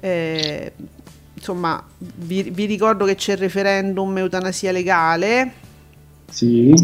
[0.00, 0.72] Eh,
[1.38, 5.52] insomma, vi, vi ricordo che c'è il referendum eutanasia legale.
[6.30, 6.74] Sì,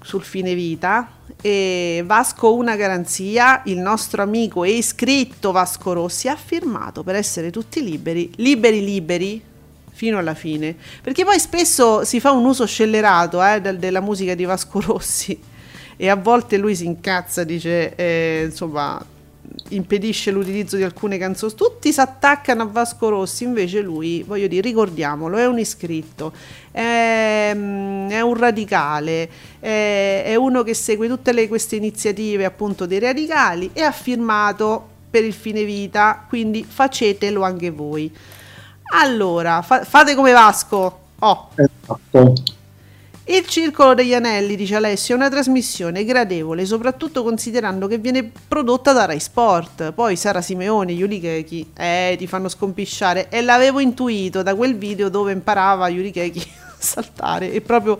[0.00, 1.10] sul fine vita.
[1.40, 7.50] E Vasco una garanzia, il nostro amico e iscritto Vasco Rossi ha firmato per essere
[7.50, 9.42] tutti liberi, liberi liberi
[9.92, 14.34] fino alla fine, perché poi spesso si fa un uso scellerato eh, del- della musica
[14.34, 15.38] di Vasco Rossi.
[15.96, 19.04] E a volte lui si incazza, dice eh, insomma
[19.70, 24.62] impedisce l'utilizzo di alcune canzoni, tutti si attaccano a Vasco Rossi, invece lui, voglio dire,
[24.62, 26.32] ricordiamolo, è un iscritto,
[26.70, 29.28] è, mm, è un radicale,
[29.60, 34.96] è, è uno che segue tutte le- queste iniziative appunto dei radicali e ha firmato
[35.10, 38.12] per il fine vita, quindi facetelo anche voi.
[38.94, 41.00] Allora, fa- fate come Vasco.
[41.18, 42.56] Oh, esatto.
[43.30, 48.94] Il Circolo degli Anelli, dice Alessio, è una trasmissione gradevole, soprattutto considerando che viene prodotta
[48.94, 49.92] da Rai Sport.
[49.92, 53.28] Poi Sara Simeone, Yuri Keki, eh, ti fanno scompisciare.
[53.28, 56.38] E l'avevo intuito da quel video dove imparava Yuri Keki
[56.68, 57.52] a saltare.
[57.52, 57.98] E proprio,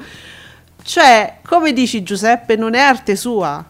[0.83, 3.63] cioè, come dici Giuseppe, non è arte sua.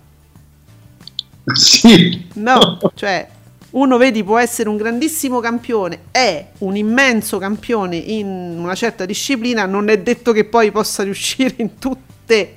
[1.54, 2.28] Sì.
[2.34, 3.26] No, cioè,
[3.70, 8.26] uno vedi può essere un grandissimo campione, è un immenso campione in
[8.58, 12.56] una certa disciplina, non è detto che poi possa riuscire in tutte.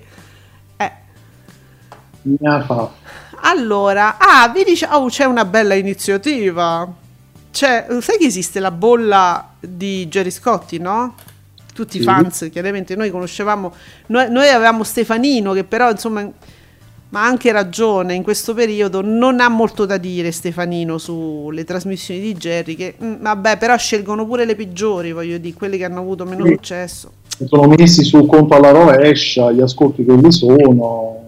[0.77, 0.91] Eh,
[2.65, 2.93] fatto.
[3.41, 6.87] allora, ah, vi dice, oh, c'è una bella iniziativa.
[7.51, 11.15] Cioè, sai che esiste la bolla di Jerry Scotti, no?
[11.73, 12.05] Tutti i Sì.
[12.05, 13.73] fans, chiaramente noi conoscevamo,
[14.07, 16.29] noi, noi avevamo Stefanino che però insomma,
[17.11, 22.21] ma ha anche ragione, in questo periodo non ha molto da dire Stefanino sulle trasmissioni
[22.21, 25.99] di Jerry, che mm, vabbè, però scelgono pure le peggiori, voglio dire, quelle che hanno
[25.99, 26.51] avuto meno Sì.
[26.53, 27.11] successo.
[27.45, 31.19] Sono messi sul conto alla rovescia, gli ascolti che gli sono,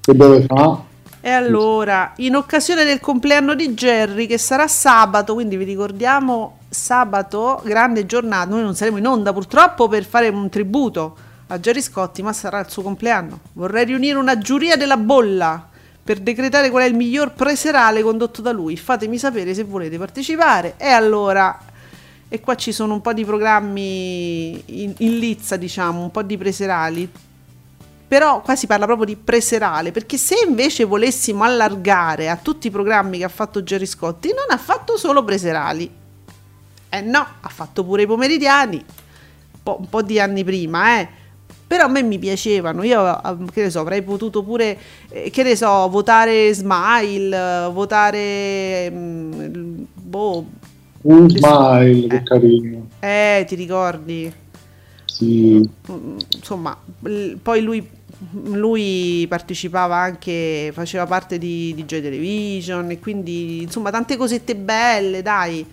[0.00, 0.86] che deve fare.
[1.20, 7.60] E allora, in occasione del compleanno di Jerry, che sarà sabato, quindi vi ricordiamo sabato,
[7.64, 11.16] grande giornata, noi non saremo in onda purtroppo per fare un tributo
[11.48, 13.40] a Jerry Scotti, ma sarà il suo compleanno.
[13.54, 15.68] Vorrei riunire una giuria della bolla
[16.02, 18.76] per decretare qual è il miglior preserale condotto da lui.
[18.76, 20.74] Fatemi sapere se volete partecipare.
[20.76, 21.58] E allora,
[22.28, 26.36] e qua ci sono un po' di programmi in, in lizza, diciamo, un po' di
[26.36, 27.10] preserali.
[28.08, 32.70] Però qua si parla proprio di preserale, perché se invece volessimo allargare a tutti i
[32.70, 35.90] programmi che ha fatto Jerry Scotti, non ha fatto solo preserali.
[36.90, 38.82] Eh no, ha fatto pure i pomeridiani,
[39.62, 41.08] po', un po' di anni prima, eh.
[41.68, 44.78] Però a me mi piacevano, io eh, che ne so, avrei potuto pure,
[45.10, 48.90] eh, che ne so, votare Smile, votare...
[48.90, 50.46] mm, boh,
[51.02, 52.22] Un smile, che Eh.
[52.22, 52.88] carino.
[53.00, 54.32] eh, ti ricordi?
[55.04, 55.68] Sì.
[55.90, 56.76] Mm, insomma,
[57.42, 57.86] poi lui,
[58.44, 65.22] lui partecipava anche, faceva parte di, di Joy Television e quindi insomma tante cosette belle,
[65.22, 65.66] dai.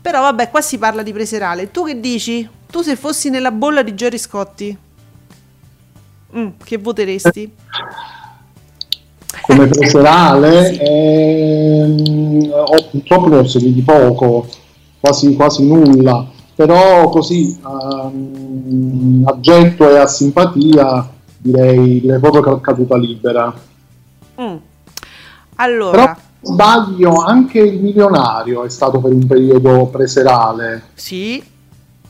[0.00, 1.70] Però vabbè, qua si parla di preserale.
[1.70, 2.48] Tu che dici?
[2.70, 4.76] Tu se fossi nella bolla di Jerry Scotti,
[6.36, 7.52] mm, che voteresti?
[9.42, 10.78] Come preserale, Sì.
[10.80, 14.46] ehm, ho, purtroppo ne ho seguiti poco,
[15.00, 22.96] quasi, quasi nulla, però così ehm, a getto e a simpatia direi, direi proprio caduta
[22.96, 23.46] libera.
[24.40, 24.46] Mm.
[24.46, 24.56] Però
[25.56, 30.82] Allora, sbaglio, anche il milionario è stato per un periodo preserale.
[30.94, 31.42] sì,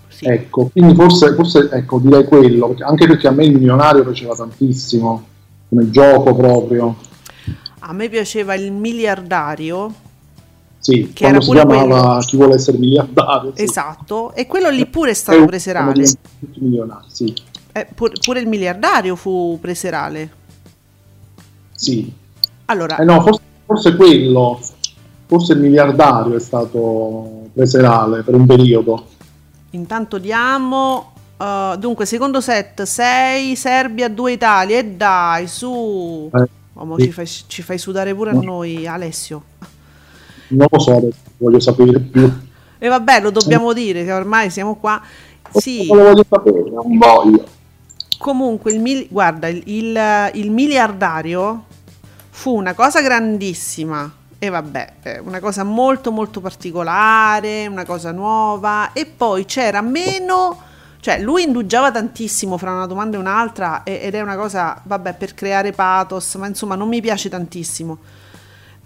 [0.09, 0.27] sì.
[0.27, 5.25] Ecco, quindi forse, forse ecco, direi quello, anche perché a me il milionario piaceva tantissimo,
[5.68, 6.97] come gioco proprio.
[7.81, 9.92] a me piaceva il miliardario,
[10.81, 12.18] Sì, Che era si chiamava quello.
[12.21, 13.53] Chi vuole essere miliardario.
[13.55, 13.62] sì.
[13.62, 16.03] esatto, e quello lì pure è stato sono preserale.
[16.38, 17.35] tutti milionari, sì.
[17.73, 20.31] Eh, pur- pure il miliardario fu preserale.
[21.75, 22.12] sì.
[22.66, 24.61] Allora, Eh no, forse, forse quello,
[25.27, 29.07] forse il miliardario è stato preserale per un periodo.
[29.70, 31.12] Intanto diamo.
[31.37, 34.78] uh, dunque, secondo set 6 Serbia, 2 Italia.
[34.78, 36.31] E dai, su.
[36.35, 36.48] Eh,
[36.81, 37.07] Oh, sì.
[37.07, 38.42] ci, fai, ci fai sudare pure a No.
[38.42, 39.42] noi, Alessio.
[40.48, 42.33] Non lo so, voglio sapere più.
[42.78, 45.02] E vabbè, lo dobbiamo dire che ormai siamo qua.
[45.54, 47.44] Sì, Non lo voglio sapere, non voglio.
[48.18, 51.64] comunque, il mil- guarda, il, il- il miliardario
[52.31, 54.09] fu una cosa grandissima.
[54.40, 58.92] E vabbè, eh, una cosa molto molto particolare, una cosa nuova.
[58.92, 60.57] E poi c'era meno.
[61.01, 65.35] Cioè, lui indugiava tantissimo fra una domanda e un'altra ed è una cosa, vabbè, per
[65.35, 67.98] creare pathos, ma insomma non mi piace tantissimo.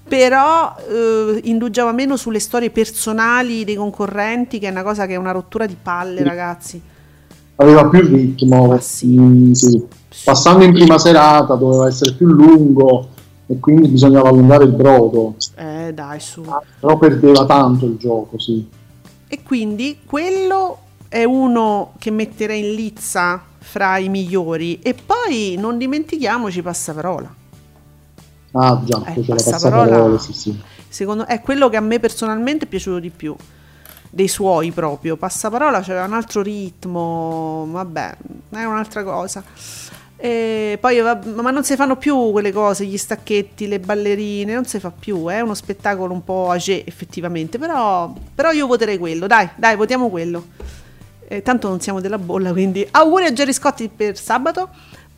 [0.08, 5.16] Però eh, indugiava meno sulle storie personali dei concorrenti, che è una cosa che è
[5.16, 6.24] una rottura di palle, Sì.
[6.24, 6.82] ragazzi.
[7.56, 8.66] Aveva più ritmo.
[8.68, 9.18] Ma sì.
[9.18, 9.82] mm, sì.
[10.24, 13.08] Passando in prima serata doveva essere più lungo
[13.46, 15.36] e quindi bisognava allungare il brodo.
[15.56, 16.42] Eh, dai, su.
[16.80, 18.66] Però perdeva tanto il gioco, sì.
[19.28, 20.78] E quindi quello
[21.08, 24.80] è uno che metterei in lizza fra i migliori.
[24.80, 27.34] E poi non dimentichiamoci Passaparola.
[28.52, 29.82] Ah già, Eh, c'è la passaparola.
[29.84, 30.60] passaparola, sì, sì.
[30.88, 33.34] Secondo è quello che a me personalmente è piaciuto di più.
[34.10, 35.16] Dei suoi proprio.
[35.16, 37.66] Passaparola c'aveva un altro ritmo.
[37.70, 38.16] Vabbè,
[38.50, 39.42] è un'altra cosa.
[40.24, 44.78] E poi, ma non si fanno più quelle cose, gli stacchetti, le ballerine, non si
[44.78, 49.48] fa più, è uno spettacolo un po' age effettivamente, però, però io voterei quello, dai,
[49.56, 50.46] dai, votiamo quello.
[51.26, 54.68] Eh, tanto non siamo della bolla, quindi auguri a Jerry Scotti per sabato.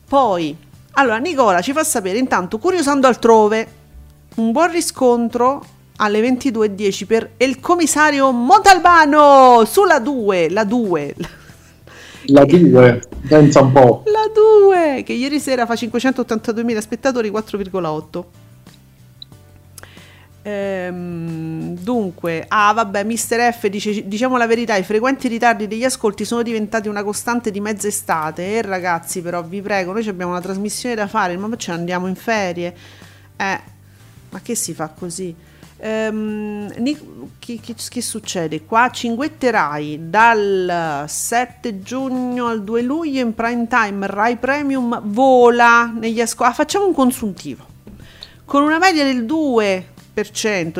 [0.07, 0.57] Poi,
[0.93, 3.67] allora, Nicola ci fa sapere intanto, curiosando altrove,
[4.37, 5.63] un buon riscontro
[5.97, 11.15] alle 22.10 per il commissario Montalbano sulla 2, la 2.
[12.27, 14.03] La 2, pensa un po'.
[14.05, 18.23] La 2, che ieri sera fa 582.000 spettatori, 4,8.
[20.41, 26.23] Ehm, dunque, ah vabbè, Mister F dice, diciamo la verità, i frequenti ritardi degli ascolti
[26.23, 28.57] sono diventati una costante di mezza estate.
[28.57, 32.07] E ragazzi, però, vi prego, noi abbiamo una trasmissione da fare, ma ce ne andiamo
[32.07, 32.75] in ferie.
[33.37, 33.59] Eh,
[34.29, 35.35] ma che si fa così?
[35.77, 36.71] Ehm,
[37.39, 38.63] che, che- che succede?
[38.65, 46.21] Qua cinguetterai dal 7 giugno al 2 luglio in prime time Rai Premium vola negli
[46.21, 46.51] ascolti.
[46.51, 47.65] Ah, facciamo un consuntivo
[48.45, 49.83] con una media del 2%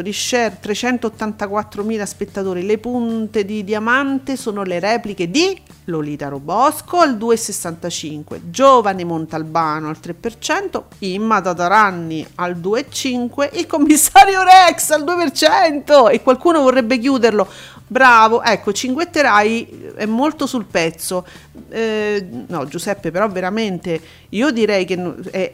[0.02, 2.66] di share 384.000 spettatori.
[2.66, 9.98] Le punte di diamante sono le repliche di Lolita Robosco al 2,65 Giovane Montalbano al
[10.02, 17.48] 3% Imma Tataranni al 2,5 il commissario Rex al 2% e qualcuno vorrebbe chiuderlo.
[17.88, 21.26] Bravo ecco Cinguetterai è molto sul pezzo.
[21.70, 25.54] Eh, no Giuseppe però veramente io direi che è-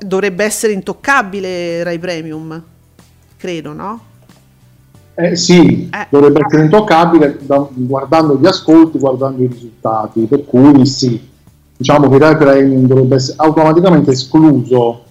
[0.00, 2.74] dovrebbe essere intoccabile Rai Premium
[3.46, 4.00] credo no?
[5.14, 6.06] Eh, sì, Eh.
[6.10, 11.18] dovrebbe essere intoccabile da- guardando gli ascolti, guardando i risultati, per cui sì,
[11.76, 15.04] diciamo che Rai Premium dovrebbe essere automaticamente escluso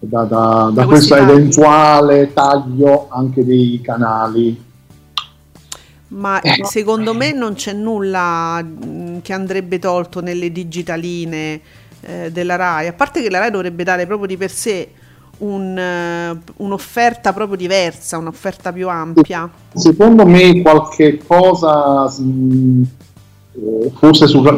[0.00, 4.64] da, da- da questo eventuale taglio anche dei canali.
[6.08, 11.60] Ma secondo me non c'è nulla mh, che andrebbe tolto nelle digitaline
[12.00, 14.90] eh, della RAI, a parte che la RAI dovrebbe dare proprio di per sé
[15.38, 19.48] un, eh, un'offerta proprio diversa, un'offerta più ampia.
[19.74, 22.82] Secondo me qualche cosa, mh,
[23.52, 24.56] eh, forse su Ra-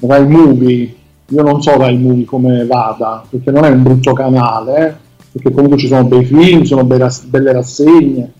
[0.00, 0.94] Rai Movie,
[1.28, 4.94] io non so Rai Movie come vada, perché non è un brutto canale, eh,
[5.32, 8.32] perché comunque ci sono bei film, sono belle rassegne,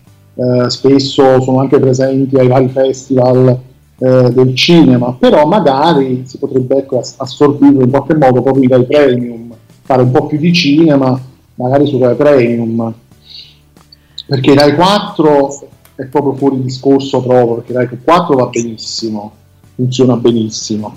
[0.67, 3.57] spesso sono anche presenti ai vari festival
[3.97, 9.53] del cinema, però magari si potrebbe ecco, ass- assorbirlo in qualche modo proprio Rai Premium,
[9.83, 11.19] fare un po' più di cinema,
[11.55, 12.93] magari su Rai Premium.
[14.25, 19.31] Perché Rai 4 è proprio fuori discorso proprio perché Rai 4 va benissimo
[19.75, 20.95] funziona benissimo.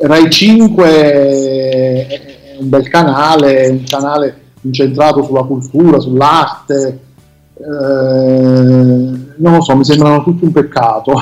[0.00, 7.00] Rai 5 è è un bel canale è un canale incentrato sulla cultura sull'arte
[7.54, 11.20] eh, non lo so mi sembrano tutti un peccato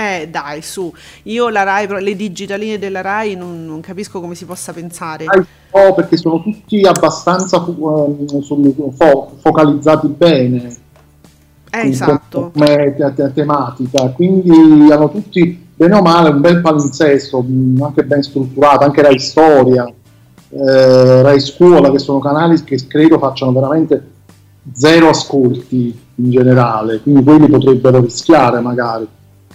[0.00, 0.90] Eh dai, su,
[1.24, 5.26] io la RAI, le digitaline della RAI non, non capisco come si possa pensare.
[5.26, 10.74] No, perché sono tutti abbastanza ehm, sul- fo- focalizzati bene
[11.70, 12.50] Eh, esatto.
[12.52, 17.44] come te- te- tematica, quindi hanno tutti bene o male un bel palinsesto,
[17.80, 19.86] anche ben strutturato, anche Rai Storia,
[20.48, 24.10] eh, Rai Scuola, che sono canali che credo facciano veramente
[24.72, 29.06] zero ascolti in generale, quindi quelli potrebbero rischiare magari.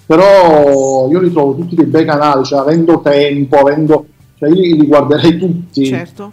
[0.06, 4.06] Però io li trovo tutti dei bei canali, cioè avendo tempo, avendo...
[4.38, 5.86] Cioè io li guarderei tutti.
[5.86, 6.30] Certo.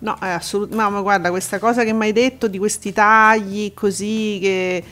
[0.00, 0.90] No, assolutamente.
[0.90, 4.84] Ma, ma guarda, questa cosa che mi hai detto di questi tagli così che.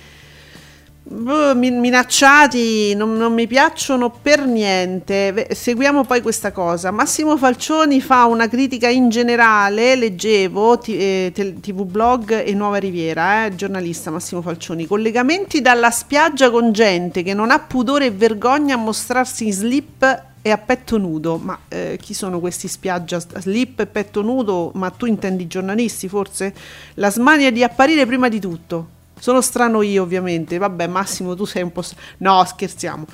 [1.11, 5.48] Boh, min- minacciati non, non mi piacciono per niente.
[5.52, 6.90] Seguiamo poi questa cosa.
[6.90, 9.96] Massimo Falcioni fa una critica in generale.
[9.96, 14.86] Leggevo ti- eh, TV Blog e Nuova Riviera, eh, giornalista Massimo Falcioni.
[14.86, 20.22] Collegamenti dalla spiaggia con gente che non ha pudore e vergogna a mostrarsi in slip
[20.42, 21.38] e a petto nudo.
[21.42, 24.70] Ma eh, chi sono questi spiaggia slip e petto nudo?
[24.74, 26.54] Ma tu intendi giornalisti forse?
[26.94, 28.98] La smania di apparire prima di tutto.
[29.20, 30.58] Sono strano io ovviamente.
[30.58, 31.84] Vabbè Massimo tu sei un po'...
[32.18, 33.04] No scherziamo.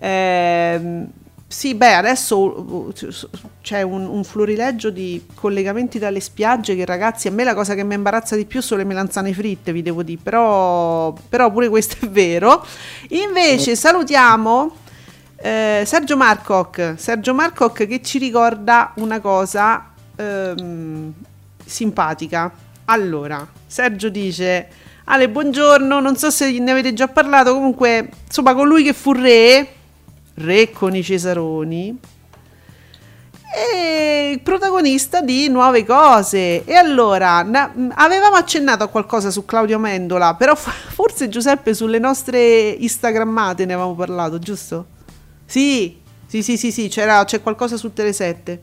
[0.00, 1.08] Ehm,
[1.46, 2.92] sì, beh, adesso
[3.62, 7.84] c'è un, un florileggio di collegamenti dalle spiagge che ragazzi, a me la cosa che
[7.84, 12.06] mi imbarazza di più sono le melanzane fritte, vi devo dire, però, però pure questo
[12.06, 12.66] è vero.
[13.10, 14.74] Invece salutiamo
[15.36, 21.12] eh, Sergio Marcoc, Sergio Marcoc che ci ricorda una cosa ehm,
[21.64, 22.50] simpatica.
[22.86, 24.68] Allora, Sergio dice:
[25.04, 26.00] Ale, buongiorno.
[26.00, 27.52] Non so se ne avete già parlato.
[27.52, 29.68] Comunque, insomma, colui che fu re,
[30.34, 31.98] re con i Cesaroni,
[33.56, 36.64] e il protagonista di nuove cose.
[36.64, 42.70] E allora na- avevamo accennato a qualcosa su Claudio Mendola, però forse Giuseppe sulle nostre
[42.70, 44.86] Instagrammate ne avevamo parlato, giusto?
[45.44, 48.58] Sì, sì, sì, sì, sì, c'era, c'è qualcosa su Tele7.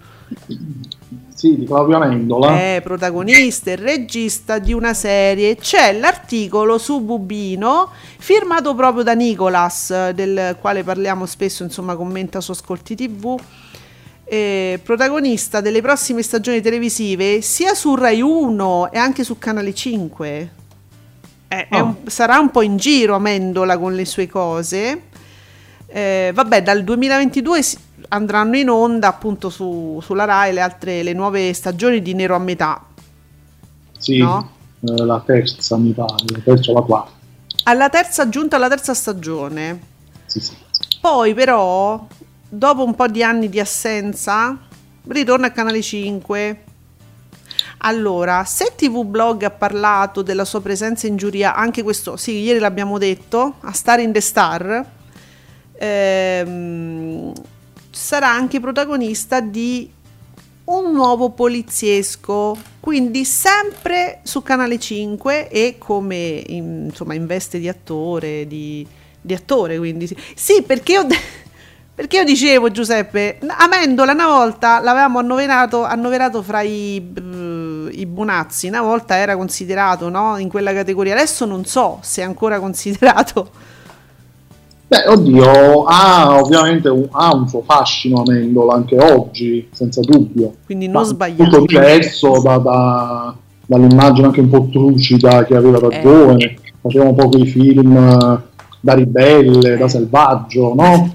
[1.42, 2.56] Sì, di Claudio Amendola.
[2.56, 5.56] È protagonista e regista di una serie.
[5.56, 7.90] C'è l'articolo su Bubino
[8.20, 13.40] firmato proprio da Nicolas, del quale parliamo spesso, insomma, commenta su Ascolti TV.
[14.24, 20.52] eh, protagonista delle prossime stagioni televisive sia su Rai 1 e anche su Canale 5.
[21.48, 21.84] Eh, Oh.
[21.84, 25.02] un- sarà un po' in giro Amendola con le sue cose.
[25.88, 27.78] Eh, vabbè, dal 2022 si-
[28.10, 32.40] andranno in onda appunto su- sulla Rai le altre le nuove stagioni di Nero a
[32.40, 32.84] metà.
[33.98, 34.50] Sì, No?
[34.82, 37.12] eh, la terza mi pare, la terza o la quarta.
[37.64, 39.80] Alla terza giunta alla terza stagione.
[40.26, 40.54] Sì, sì.
[41.00, 42.08] Poi però,
[42.50, 44.58] dopo un po' di anni di assenza,
[45.08, 46.64] ritorna a Canale 5.
[47.84, 52.60] Allora, se TV Blog ha parlato della sua presenza in giuria, anche questo, sì, ieri
[52.60, 54.86] l'abbiamo detto, a Star in the Star,
[55.74, 57.34] ehm,
[57.92, 59.92] sarà anche protagonista di
[60.64, 67.68] un nuovo poliziesco, quindi sempre su Canale 5 e come in, insomma in veste di
[67.68, 68.86] attore, di,
[69.20, 71.06] di attore quindi sì, Sì, perché io,
[71.94, 78.68] perché io dicevo Giuseppe, Amendola una volta l'avevamo annoverato, annoverato fra i, eh, i bonazzi,
[78.68, 83.80] una volta era considerato no, in quella categoria, adesso non so se è ancora considerato.
[84.92, 90.56] Beh, oddio, ha ovviamente un, ha un suo fascino Amendola anche oggi, senza dubbio.
[90.66, 91.44] Quindi non Ma sbagliato.
[91.50, 93.34] Tutto diverso da- da-
[93.66, 96.02] dall'immagine anche un po' trucida che aveva da Eh.
[96.02, 96.58] giovane.
[96.82, 98.40] Faceva un po' quei film eh,
[98.82, 99.78] da ribelle, Eh.
[99.78, 101.14] da selvaggio, no?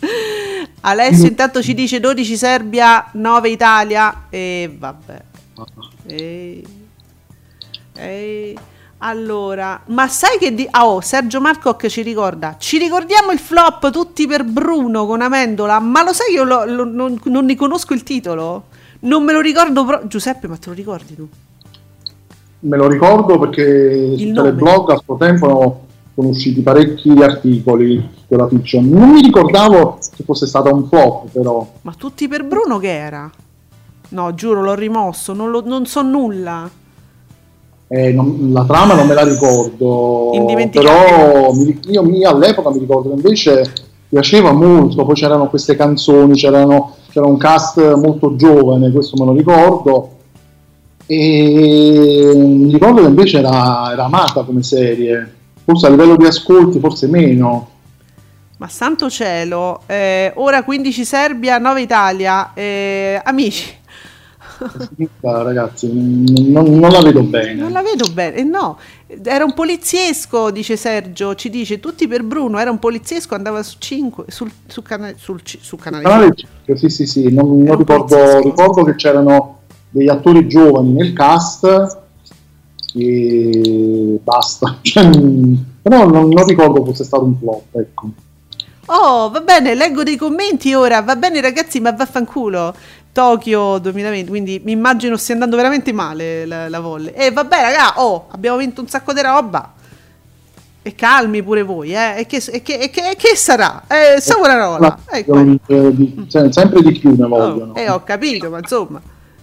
[0.84, 5.22] Alessio intanto ci dice 12 Serbia, 9 Italia e vabbè.
[6.08, 6.62] E...
[7.96, 8.56] e-
[9.04, 10.64] Allora, ma sai che di...
[10.70, 15.80] ah, oh, Sergio Marcoc ci ricorda, ci ricordiamo il flop tutti per Bruno con Amendola,
[15.80, 18.64] ma lo sai che io lo- lo- non, non ne conosco il titolo?
[19.00, 20.06] Non me lo ricordo proprio.
[20.06, 21.28] Giuseppe, ma te lo ricordi tu?
[22.60, 24.50] Me lo ricordo perché su nome.
[24.50, 28.88] Teleblog a suo tempo sono usciti parecchi articoli su quella fiction.
[28.88, 31.68] Non mi ricordavo che fosse stata un flop, però.
[31.80, 33.28] Ma tutti per Bruno che era?
[34.10, 36.70] No, giuro, l'ho rimosso, non, lo- non so nulla.
[37.94, 40.30] Eh, non- la trama non me la ricordo,
[40.80, 43.70] però mi- io, mi- all'epoca mi ricordo che invece
[44.08, 49.36] piaceva molto, poi c'erano queste canzoni, c'erano- c'era un cast molto giovane, questo me lo
[49.36, 50.08] ricordo,
[51.06, 55.30] e mi ricordo che invece era, era amata come serie,
[55.62, 57.68] forse a livello di ascolti forse meno.
[58.56, 62.52] Ma santo cielo, eh, ora 15 Serbia, 9 Italia.
[62.54, 63.70] eh, amici,
[65.20, 67.54] ragazzi, non, non la vedo bene.
[67.54, 68.36] non la vedo bene.
[68.36, 68.78] eh, no,
[69.22, 71.34] era un poliziesco, dice Sergio.
[71.34, 72.58] Ci dice tutti per Bruno.
[72.58, 76.48] Era un poliziesco, andava su 5, sul, su, cana- sul su canale Canale 5.
[76.66, 82.00] 5, sì, sì, sì, non, non ricordo, ricordo che c'erano degli attori giovani nel cast
[82.94, 85.08] e basta, Cioè,
[85.82, 88.10] però non, non ricordo fosse stato un flop, ecco.
[88.86, 91.00] Oh, va bene, leggo dei commenti ora.
[91.02, 92.74] Va bene, ragazzi, ma vaffanculo.
[93.12, 97.14] Tokyo 2020, quindi mi immagino stia andando veramente male la, la volle.
[97.14, 99.74] E vabbè, raga, oh, abbiamo vinto un sacco di roba.
[100.84, 102.18] E calmi pure voi, eh.
[102.18, 103.84] E che, e che, e che, e che sarà?
[103.86, 104.98] Eh, Savonarola.
[105.08, 105.58] Ecco.
[106.28, 107.72] Cioè, sempre di più ne vogliono.
[107.72, 109.00] Oh, eh, ho capito, ma insomma.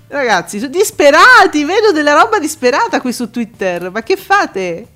[0.08, 3.92] Ragazzi, sono disperati, vedo della roba disperata qui su Twitter.
[3.92, 4.88] Ma che fate?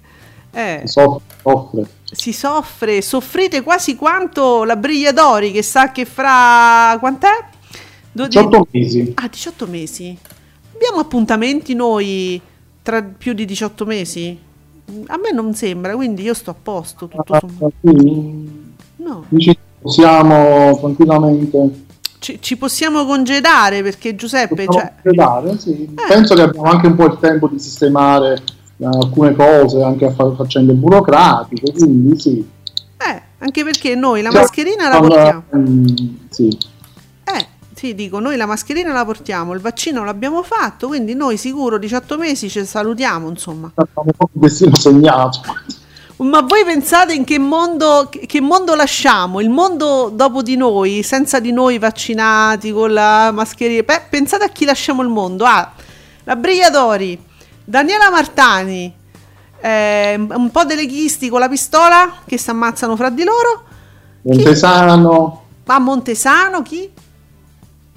[0.51, 1.87] Eh, soffre.
[2.03, 7.51] si soffre, soffrite quasi quanto la Brigliadori che sa che fra quant'è?
[8.13, 9.11] Dodi- 18 mesi.
[9.15, 10.17] Ah, 18 mesi.
[10.75, 12.39] Abbiamo appuntamenti noi
[12.81, 14.37] tra più di 18 mesi?
[15.07, 17.07] A me non sembra, quindi io sto a posto.
[17.07, 17.71] Tutto sommato.
[17.81, 19.25] Quindi, No.
[19.29, 21.81] dici, possiamo tranquillamente
[22.19, 25.83] Ci, ci possiamo congedare perché Giuseppe, possiamo cioè, completare, sì.
[25.83, 26.07] Eh.
[26.07, 28.41] penso che abbiamo anche un po' il tempo di sistemare
[28.77, 32.47] eh, alcune cose, anche a fa- faccende burocratiche, quindi sì.
[32.97, 35.43] eh, anche perché noi la Cioè, mascherina la portiamo.
[35.57, 35.85] mm,
[36.29, 36.57] sì.
[37.83, 42.17] Sì, dico, noi la mascherina la portiamo, il vaccino l'abbiamo fatto, quindi noi sicuro 18
[42.17, 43.73] mesi ci salutiamo, insomma.
[44.31, 45.41] Destino segnato.
[46.15, 49.41] Ma voi pensate in che mondo, che mondo lasciamo?
[49.41, 53.83] Il mondo dopo di noi, senza di noi vaccinati, con la mascherina?
[53.83, 55.43] Beh, pensate a chi lasciamo il mondo.
[55.43, 55.73] Ah,
[56.23, 57.21] la Brigliatori,
[57.65, 58.95] Daniela Martani,
[59.59, 63.63] eh, un po' dei leghisti con la pistola che si ammazzano fra di loro.
[64.21, 66.92] Montesano, A Montesano, chi?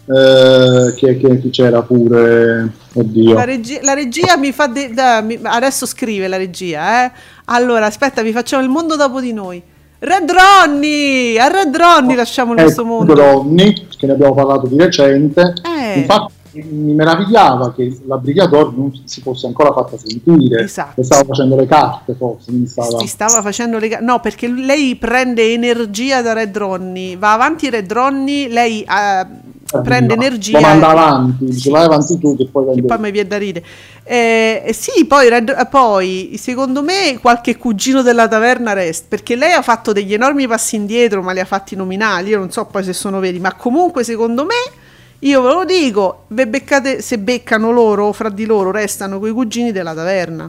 [0.07, 3.35] Eh, che, che- chi c'era pure, oddio.
[3.35, 4.67] La, regi- la regia mi fa...
[4.67, 7.13] de- da- mi- adesso scrive la regia, eh.
[7.47, 9.63] Allora, aspetta, vi facciamo il mondo dopo di noi.
[9.99, 11.39] Red Ronnie!
[11.41, 13.15] A Red Ronnie lasciamo il nostro mondo.
[13.15, 15.55] Ronny, che ne abbiamo parlato di recente.
[15.65, 16.01] Eh.
[16.01, 16.35] Infatti
[16.71, 20.63] mi meravigliava che la Brigador non si fosse ancora fatta sentire.
[20.65, 21.03] Esatto.
[21.03, 22.51] Stava facendo le carte, forse.
[22.67, 22.99] stava...
[22.99, 27.17] Si stava facendo le ga- No, perché lei prende energia da Red Ronnie.
[27.17, 29.27] Va avanti Red Ronnie, lei eh,
[29.83, 33.29] prende energia manda e- avanti, dice vai avanti tu che poi vengo poi mi viene
[33.29, 33.65] da ridere.
[34.05, 39.53] Eh, eh, sì, poi, eh, poi secondo me qualche cugino della taverna resta perché lei
[39.53, 42.31] ha fatto degli enormi passi indietro, ma li ha fatti nominali.
[42.31, 44.55] Io non so poi se sono veri, ma comunque secondo me,
[45.21, 49.73] io ve lo dico, ve beccate, se beccano loro, fra di loro, restano quei cugini
[49.73, 50.49] della taverna.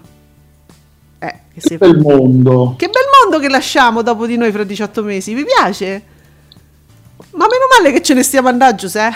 [1.19, 2.75] Eh, che, Che bel mondo.
[2.77, 6.15] che bel mondo che lasciamo dopo di noi fra 18 mesi, vi piace?
[7.37, 9.15] Ma meno male che ce ne stiamo andando, Giuseppe.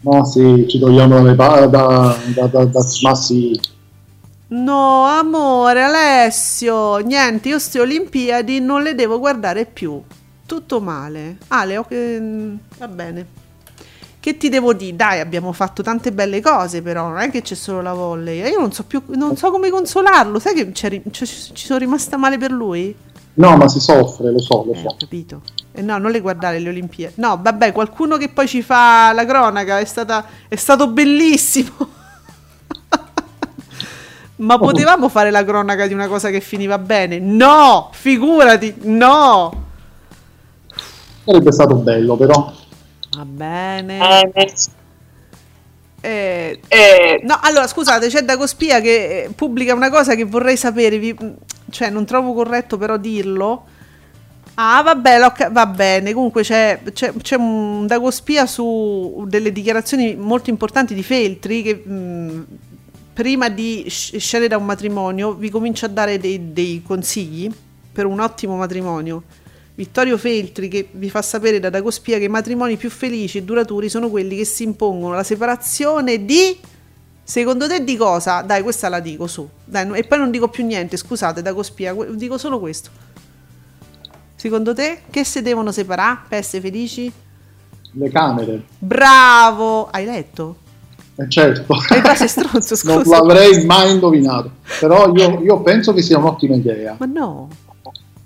[0.00, 3.58] Ma sì, ci togliamo dalle pa- da, da, da, da- ma sì.
[4.48, 10.02] No, amore, Alessio, niente, io queste Olimpiadi non le devo guardare più.
[10.44, 11.36] Tutto male.
[11.48, 13.26] Ale, mm, va bene.
[14.18, 14.96] Che ti devo dire?
[14.96, 18.40] Dai, abbiamo fatto tante belle cose, però non è che c'è solo la volley.
[18.50, 20.40] Io non so più, non so come consolarlo.
[20.40, 22.94] Sai che ci sono rimasta male per lui?
[23.34, 24.88] No, ma si soffre, lo so, lo Eh, so.
[24.88, 25.42] ho capito.
[25.72, 27.14] E no, non le guardare le Olimpiadi.
[27.16, 31.70] No, vabbè, qualcuno che poi ci fa la cronaca è, stata, è stato bellissimo.
[34.36, 37.18] Ma potevamo fare la cronaca di una cosa che finiva bene?
[37.20, 39.64] No, figurati, no.
[41.24, 42.52] Sarebbe stato bello, però.
[43.16, 44.30] Va bene.
[44.32, 44.52] Eh,
[47.22, 51.16] no, allora scusate, c'è Dagospia che eh, pubblica una cosa che vorrei sapere, vi-
[51.70, 53.64] cioè non trovo corretto però dirlo.
[54.54, 55.18] Ah, vabbè,
[55.50, 56.12] va bene.
[56.12, 62.46] Comunque c'è, c'è, c'è un Dagospia su delle dichiarazioni molto importanti di Feltri che mh,
[63.14, 67.50] prima di sc- scendere da un matrimonio vi comincia a dare dei, dei consigli
[67.92, 69.22] per un ottimo matrimonio.
[69.74, 73.88] Vittorio Feltri che vi fa sapere da Dagospia che i matrimoni più felici e duraturi
[73.88, 76.58] sono quelli che si impongono la separazione di...
[77.24, 78.42] Secondo te di cosa?
[78.42, 79.48] Dai, questa la dico su.
[79.64, 82.90] Dai, e poi non dico più niente, scusate Dagospia, dico solo questo.
[84.34, 87.10] Secondo te che se devono separare per essere felici?
[87.92, 89.86] Le camere, Bravo!
[89.88, 90.56] Hai letto?
[91.16, 91.74] eh, certo.
[91.90, 93.18] Hai base stronzo, non scusa.
[93.22, 94.50] l'avrei mai indovinato.
[94.80, 96.96] Però io, io penso che sia un'ottima idea.
[96.98, 97.48] Ma no.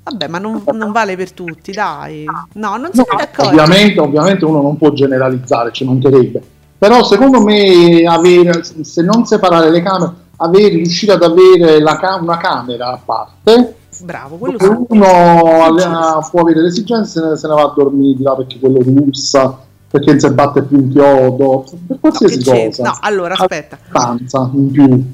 [0.09, 2.25] Vabbè, ma non, non vale per tutti, dai.
[2.53, 3.51] No, non siamo No, d'accordo.
[3.51, 6.41] ovviamente, ovviamente uno non può generalizzare, ci mancherebbe.
[6.79, 12.17] Però secondo me avere, se non separare le camere, avere, riuscire ad avere la ca-
[12.21, 14.69] una camera a parte, Bravo, quello sì.
[14.89, 18.59] uno alle- può avere le esigenze se ne, se ne va a dormire là perché
[18.61, 19.59] quello russa,
[19.91, 22.67] perché non si batte più in chiodo, per No, qualsiasi che c'è?
[22.67, 22.83] cosa.
[22.85, 23.79] No, allora, aspetta.
[23.89, 25.05] Stanza in più.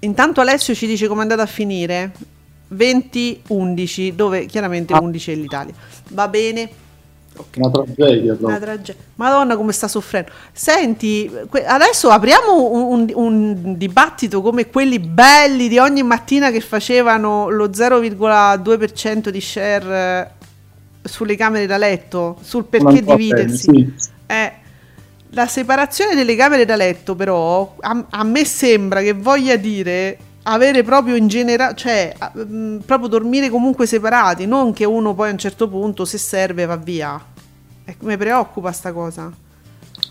[0.00, 2.12] Intanto Alessio ci dice come è andata a finire.
[2.74, 5.00] 20-11, dove chiaramente Ah.
[5.00, 5.74] 11 è l'Italia.
[6.10, 6.68] Va bene.
[7.56, 8.58] Una tragedia Una proprio.
[8.60, 8.94] tragedia.
[9.16, 10.30] Madonna come sta soffrendo.
[10.52, 16.60] Senti, que- adesso apriamo un, un- un dibattito come quelli belli di ogni mattina che
[16.60, 20.30] facevano lo 0,2% di share
[21.02, 23.70] eh, sulle camere da letto, sul perché bene, dividersi.
[23.70, 23.92] sì.
[24.26, 24.52] Eh,
[25.30, 30.16] la separazione delle camere da letto, però, a, a me sembra che voglia dire
[30.48, 35.28] avere proprio in generale, cioè a- mm, proprio dormire comunque separati, non che uno poi
[35.28, 37.20] a un certo punto, se serve, va via.
[37.84, 39.30] E mi preoccupa sta cosa.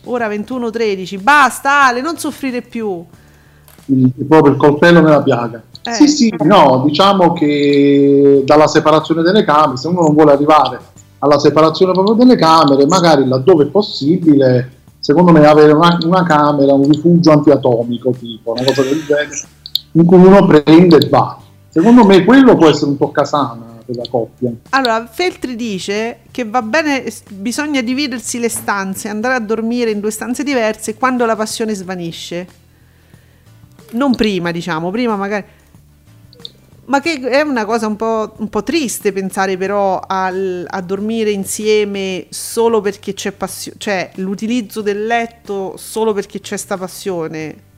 [0.05, 3.03] Ora 21.13, basta Ale, non soffrire più.
[4.27, 5.61] proprio il coltello nella piaga.
[5.83, 5.91] Eh.
[5.93, 10.79] Sì, sì, no, diciamo che dalla separazione delle camere, se uno non vuole arrivare
[11.19, 16.73] alla separazione proprio delle camere, magari laddove è possibile, secondo me avere una, una camera,
[16.73, 19.47] un rifugio antiatomico, tipo, una cosa del genere,
[19.95, 21.39] in cui uno prende e va.
[21.69, 24.51] Secondo me quello può essere un toccasana per la coppia.
[24.69, 30.11] Allora, Feltri dice che va bene, bisogna dividersi le stanze, andare a dormire in due
[30.11, 32.47] stanze diverse quando la passione svanisce.
[33.91, 35.43] Non prima, diciamo, prima magari.
[36.87, 41.31] Ma che è una cosa un po', un po' triste pensare però al- a dormire
[41.31, 47.73] insieme solo perché c'è passione, cioè l'utilizzo del letto solo perché c'è sta passione.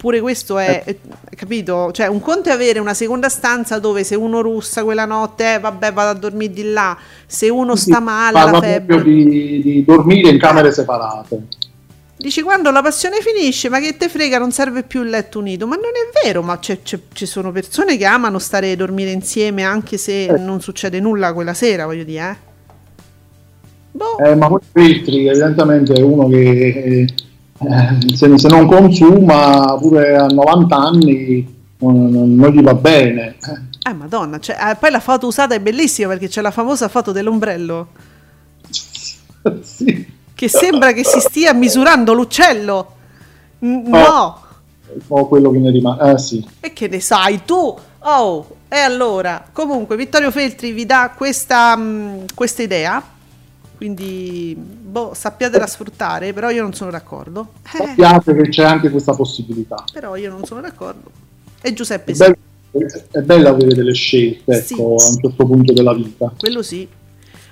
[0.00, 0.96] Pure questo è, è-
[1.36, 1.90] capito?
[1.92, 5.58] Cioè, un conto è avere una seconda stanza dove se uno russa quella notte, eh,
[5.58, 6.96] vabbè, vado a dormire di là.
[7.26, 9.02] Se uno sta male, Parla la febbre.
[9.02, 11.42] di, di dormire in camere separate.
[12.16, 15.66] Dici quando la passione finisce, ma che te frega, non serve più il letto unito.
[15.66, 19.10] Ma non è vero, ma c'è- c'è- ci sono persone che amano stare a dormire
[19.10, 20.38] insieme anche se Eh.
[20.38, 22.36] non succede nulla quella sera, voglio dire, eh.
[23.92, 24.16] Boh.
[24.18, 27.04] Eh, ma poi Feltri evidentemente è uno che
[27.60, 33.36] eh, se, se non consuma pure a 90 anni non, non- gli va bene.
[33.88, 37.12] Eh, madonna, cioè, eh, poi la foto usata è bellissima perché c'è la famosa foto
[37.12, 37.88] dell'ombrello
[39.62, 40.06] sì.
[40.34, 42.94] che sembra che si stia misurando l'uccello.
[43.60, 44.40] N- no,
[45.08, 46.12] O quello che ne rimane.
[46.12, 46.46] Eh sì.
[46.60, 47.76] e che ne sai tu?
[48.00, 53.02] Oh, e allora, comunque Vittorio Feltri vi dà questa, mh, questa idea,
[53.76, 54.56] quindi
[54.90, 57.52] boh, sappiatela sfruttare, però io non sono d'accordo.
[57.64, 59.84] Eh, Sappiate che c'è anche questa possibilità.
[59.92, 61.10] però io non sono d'accordo.
[61.62, 62.36] E Giuseppe È sì, bello,
[63.12, 64.74] è bello avere delle scelte Sì.
[64.74, 66.32] ecco, a un certo punto della vita.
[66.36, 66.86] quello sì.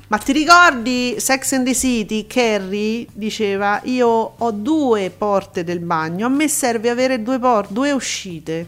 [0.09, 2.27] Ma ti ricordi Sex and the City?
[2.27, 4.09] Carrie diceva: Io
[4.39, 8.67] ho due porte del bagno, a me serve avere due, por- due uscite,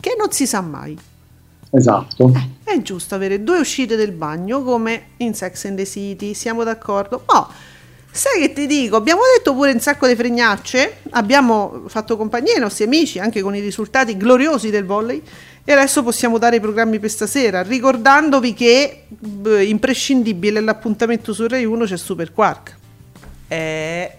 [0.00, 0.96] che non si sa mai.
[1.72, 2.32] Esatto.
[2.64, 7.24] È giusto avere due uscite del bagno come in Sex and the City, siamo d'accordo?
[7.26, 7.46] Ma
[8.10, 8.96] sai che ti dico?
[8.96, 13.54] Abbiamo detto pure un sacco di fregnacce, abbiamo fatto compagnia ai nostri amici anche con
[13.54, 15.22] i risultati gloriosi del volley
[15.64, 21.64] e adesso possiamo dare i programmi per stasera, ricordandovi che beh, imprescindibile l'appuntamento su Rai
[21.64, 22.76] 1 c'è Super Quark.
[23.48, 24.12] Eh,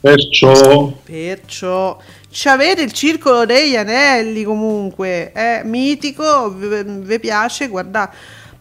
[0.00, 1.98] Perciò Perciò
[2.28, 8.10] ci avete il circolo degli anelli comunque, è mitico, vi piace, guarda.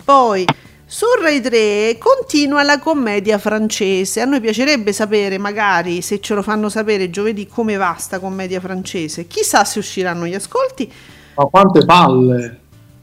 [0.04, 0.46] Poi
[0.94, 4.20] su Rai 3 continua la commedia francese.
[4.20, 8.60] A noi piacerebbe sapere, magari se ce lo fanno sapere giovedì, come va sta commedia
[8.60, 9.26] francese.
[9.26, 10.92] Chissà se usciranno gli ascolti.
[11.36, 12.60] ma quante palle!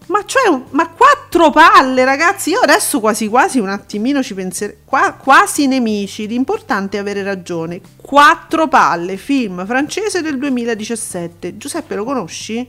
[0.09, 2.51] Ma cioè, ma quattro palle, ragazzi.
[2.51, 4.77] Io adesso quasi quasi un attimino ci penserei.
[4.85, 6.27] Qua, quasi nemici.
[6.27, 7.81] L'importante è avere ragione.
[7.97, 11.57] Quattro palle, film francese del 2017.
[11.57, 12.69] Giuseppe, lo conosci?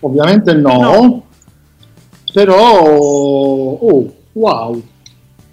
[0.00, 1.26] Ovviamente no, No.
[2.32, 4.82] però oh, wow.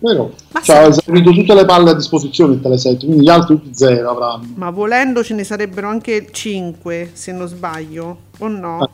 [0.01, 3.55] Però Ma cioè, ha esaurito tutte le palle a disposizione il Teleset, quindi gli altri
[3.55, 4.47] tutti zero avranno.
[4.55, 8.17] Ma volendo ce ne sarebbero anche cinque, se non sbaglio.
[8.39, 8.89] O no?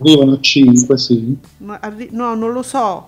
[0.00, 1.36] Arrivano a 5, sì.
[1.66, 3.06] Arri- no, non lo so.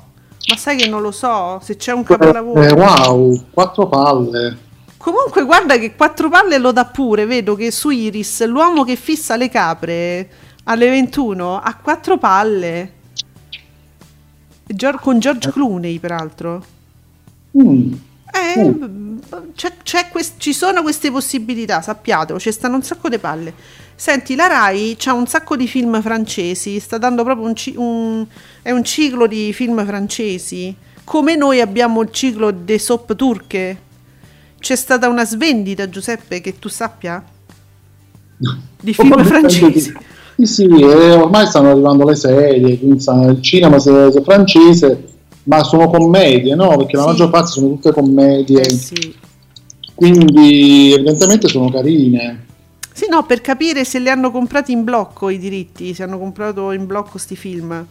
[0.48, 1.58] Ma sai che non lo so?
[1.60, 2.62] Se c'è un capolavoro.
[2.62, 4.58] Eh, wow, quattro palle.
[4.96, 7.26] Comunque, guarda che quattro palle lo dà pure.
[7.26, 10.30] Vedo che su Iris l'uomo che fissa le capre
[10.64, 12.92] alle 21 ha quattro palle.
[14.66, 16.64] Gior- con George Clooney, peraltro.
[17.60, 17.92] Mm.
[18.34, 23.18] Eh, b- c'è- c'è quest- ci sono queste possibilità, sappiatelo, ci stanno un sacco di
[23.18, 23.52] palle.
[23.94, 28.26] Senti, la Rai c'ha un sacco di film francesi, sta dando proprio un, ci- un-
[28.62, 33.80] è un ciclo di film francesi, come noi abbiamo il ciclo delle soap turche.
[34.58, 37.22] C'è stata una svendita, Giuseppe, che tu sappia?
[38.80, 39.92] Di film francesi.
[40.36, 45.04] Sì, sì, e ormai stanno arrivando le serie, quindi il cinema se, se francese,
[45.44, 46.76] ma sono commedie, no?
[46.78, 47.08] Perché la Sì.
[47.08, 49.14] maggior parte sono tutte commedie, Eh sì.
[49.94, 52.46] quindi evidentemente sono carine.
[52.92, 56.72] Sì, no, per capire se li hanno comprati in blocco i diritti, se hanno comprato
[56.72, 57.86] in blocco sti film.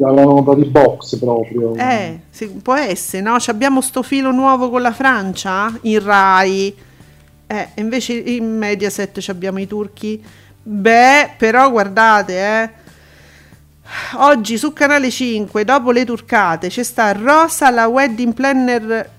[0.00, 1.74] Avevano comprato i box proprio.
[1.74, 3.38] Eh, se- può essere, no?
[3.40, 6.72] Ci abbiamo sto filo nuovo con la Francia in Rai.
[7.50, 10.22] Eh, e invece in Mediaset ci abbiamo i turchi.
[10.70, 12.70] Beh, però guardate, eh.
[14.16, 19.10] Oggi su Canale 5, dopo le turcate, c'è sta Rosa la wedding planner.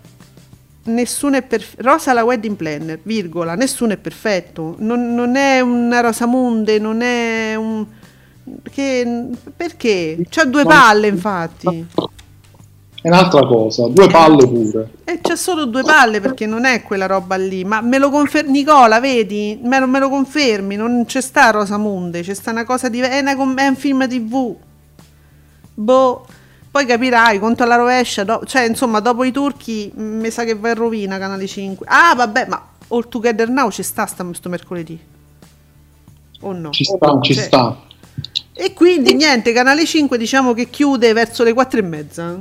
[0.84, 1.82] Nessuno è perfetto.
[1.82, 4.76] Rosa la wedding planner, virgola, nessuno è perfetto.
[4.78, 7.84] Non, non è una Rosamunde, non è un.
[8.72, 10.18] Che, perché?
[10.30, 11.88] C'ha due palle, infatti.
[13.02, 14.92] È un'altra cosa, due palle pure.
[15.06, 17.64] E c'è solo due palle perché non è quella roba lì.
[17.64, 19.58] Ma me lo confermi, Nicola, vedi?
[19.64, 20.76] Me lo, me lo confermi?
[20.76, 23.18] Non c'è sta Rosamunde, c'è sta una cosa diversa.
[23.18, 24.54] È, è un film TV.
[25.76, 26.26] Boh.
[26.72, 28.26] Poi capirai, conto alla rovescia.
[28.26, 31.86] do- cioè, insomma, dopo i turchi, mh, mi sa che va in rovina Canale 5.
[31.90, 35.00] Ah, vabbè, ma All Together Now ci sta sta- sto mercoledì.
[36.42, 36.70] O no?
[36.72, 37.82] Ci sta, ci Cioè, sta.
[38.54, 42.40] E quindi niente, Canale 5 diciamo che chiude verso le 4 e mezza.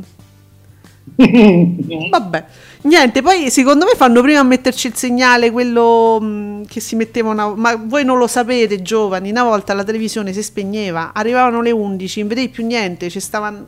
[2.11, 2.45] Vabbè,
[2.83, 7.31] niente, poi secondo me fanno prima a metterci il segnale, quello mh, che si metteva
[7.31, 7.55] una...
[7.55, 12.21] Ma voi non lo sapete, giovani, una volta la televisione si spegneva, arrivavano le 11,
[12.21, 13.51] non vedevi più niente, ci stava...
[13.51, 13.67] non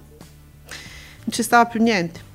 [1.29, 2.29] ci stava più niente.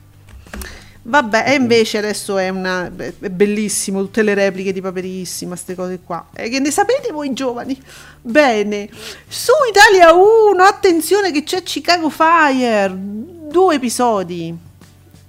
[1.08, 6.00] Vabbè, e invece adesso è, una, è bellissimo, tutte le repliche di Paperissima, queste cose
[6.04, 6.30] qua.
[6.34, 7.80] E che ne sapete voi giovani?
[8.22, 8.90] Bene,
[9.28, 14.58] su Italia 1, attenzione che c'è Chicago Fire, due episodi.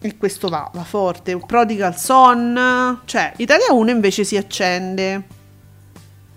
[0.00, 1.36] E questo va, va forte.
[1.38, 5.22] Prodigal Son, cioè Italia 1 invece si accende.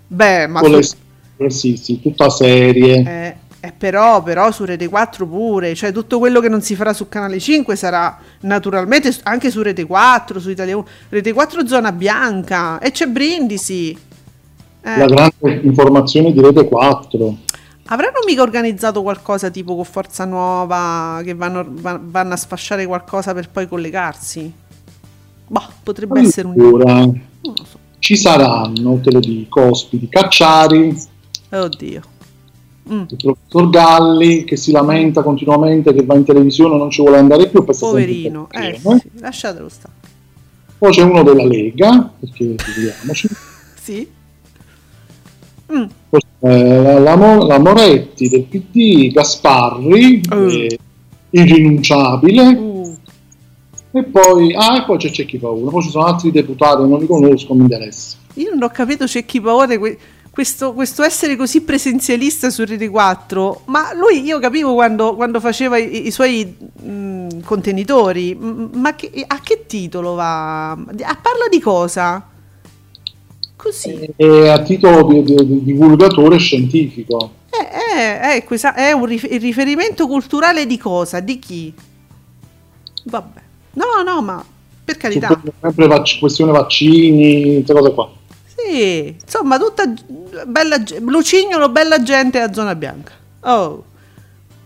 [0.06, 0.96] Beh, ma Con le- su-
[1.36, 2.96] eh, sì, sì, tutta serie.
[3.06, 6.92] eh, eh, però, però su Rete 4 pure, cioè tutto quello che non si farà
[6.92, 10.86] su Canale 5 sarà naturalmente anche su Rete 4, su Italia 1.
[11.10, 13.90] Rete 4 zona bianca e c'è Brindisi.
[14.82, 17.36] Eh, La grande informazione di Rete 4.
[17.92, 23.34] Avranno mica organizzato qualcosa tipo con Forza Nuova che vanno, va- vanno a sfasciare qualcosa
[23.34, 24.52] per poi collegarsi?
[25.46, 26.54] Boh, potrebbe essere un...
[26.58, 27.78] Allora, Non lo so.
[27.98, 30.96] ci saranno, te lo dico, ospiti Cacciari,
[31.52, 32.00] Oddio.
[32.92, 37.02] Mm, il professor Galli che si lamenta continuamente che va in televisione e non ci
[37.02, 37.64] vuole andare più.
[37.64, 38.48] poverino.
[38.50, 39.94] Eh, sì, lasciatelo stare.
[40.78, 43.28] Poi c'è uno della Lega, perché figuriamoci.
[43.80, 44.08] Sì.
[46.08, 50.48] Poi c'è la, la Mo- la Moretti del PD, Gasparri, Mm.
[50.48, 50.78] eh,
[51.30, 52.42] irrinunciabile.
[52.48, 52.78] Uh,
[53.92, 55.68] E poi, ah, e poi c'è Cecchi Paura.
[55.70, 58.16] Poi ci sono altri deputati, non li conosco, mi interessa.
[58.34, 59.98] io non ho capito c'è chi paura que-
[60.30, 65.76] questo, questo essere così presenzialista su Rete 4, ma lui io capivo quando, quando faceva
[65.76, 70.70] i, i suoi mh, contenitori, m- ma che- a che titolo va?
[70.70, 70.76] A
[71.20, 72.24] parla di cosa?
[73.62, 74.08] Così.
[74.16, 77.32] E a titolo di, di- di divulgatore scientifico.
[77.50, 81.20] Eh, eh, esa- è un riferimento culturale di cosa?
[81.20, 81.74] Di chi?
[83.04, 83.40] Vabbè.
[83.72, 84.44] No, no, ma
[84.84, 85.40] per carità.
[85.60, 88.10] Sempre vac- questione vaccini, queste cose qua.
[88.56, 89.84] Sì, insomma, tutta
[90.46, 93.12] bella Lucignolo, bella gente a zona bianca.
[93.42, 93.84] Oh.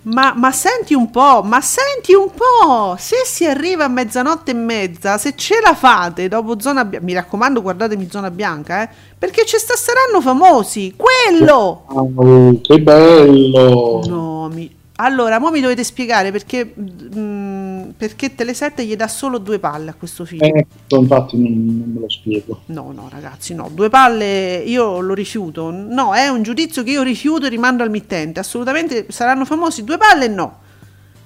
[0.05, 4.55] Ma, ma senti un po', ma senti un po', se si arriva a mezzanotte e
[4.55, 8.89] mezza, se ce la fate dopo zona bianca, mi raccomando guardatemi zona bianca, eh,
[9.19, 11.85] perché ci sta- saranno famosi, quello!
[11.87, 14.03] Ah, che bello!
[14.07, 14.71] No, mi...
[14.97, 19.95] Allora, mo mi dovete spiegare perché, mm, perché Telesette gli dà solo due palle a
[19.95, 20.45] questo film.
[20.45, 22.61] Eh, infatti non, non me lo spiego.
[22.67, 23.69] No, no, ragazzi, no.
[23.73, 25.71] Due palle io lo rifiuto.
[25.71, 28.39] No, è un giudizio che io rifiuto e rimando al mittente.
[28.39, 30.61] Assolutamente saranno famosi due palle no.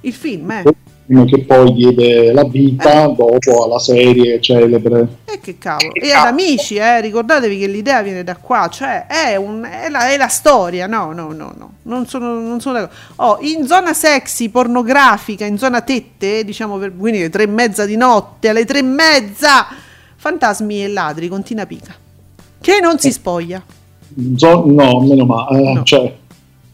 [0.01, 0.62] Il film, eh.
[1.11, 5.09] Uno che poi diede la vita dopo alla serie celebre.
[5.25, 5.93] E che cavolo.
[5.95, 10.11] E ad amici, eh, ricordatevi che l'idea viene da qua, cioè è, un- è la,
[10.11, 10.87] è la storia.
[10.87, 11.71] No, no, no, no.
[11.85, 12.95] Non sono, non sono d'accordo.
[13.17, 17.87] Oh, in zona sexy, pornografica, in zona tette, diciamo per quindi alle tre e mezza
[17.87, 19.67] di notte, alle tre e mezza,
[20.17, 21.95] fantasmi e ladri con Tina Pica.
[22.61, 23.63] Che non si spoglia.
[24.37, 25.59] Zo- no, meno male.
[25.59, 25.83] eh, No.
[25.85, 26.15] Cioè,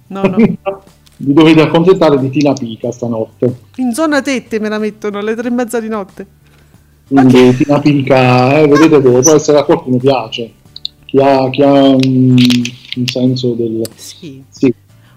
[0.09, 0.37] No, no.
[1.17, 3.55] vi dovete accontentare di Tina Pica stanotte.
[3.77, 6.27] In zona tette me la mettono alle tre e mezza di notte.
[7.09, 10.53] Quindi Tina Pica, eh, vedete voi, può essere a qualcuno piace.
[11.05, 12.37] Chi ha, chi ha un,
[12.97, 13.83] un senso del...
[13.95, 14.43] Sì.
[14.49, 14.75] Sì,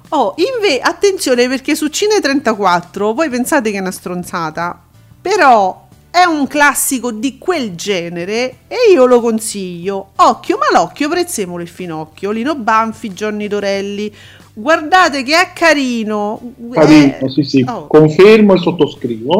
[0.09, 4.81] Oh, inve- attenzione perché su Cine 34 voi pensate che è una stronzata,
[5.21, 10.11] però è un classico di quel genere e io lo consiglio.
[10.15, 14.13] Occhio malocchio, prezzemolo il finocchio, Lino Banfi, Johnny Dorelli.
[14.59, 16.41] Guardate che è carino.
[16.71, 17.65] carino, Eh, sì, sì.
[17.67, 19.35] oh, Confermo e sottoscrivo.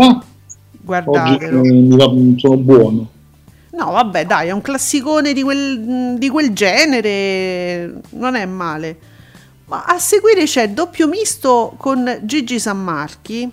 [0.84, 1.03] va?
[1.05, 3.07] Oggi eh, sono buono.
[3.72, 8.97] No, vabbè, dai, è un classicone di quel, di quel genere, non è male.
[9.65, 13.51] Ma a seguire c'è doppio misto con Gigi Sammarchi.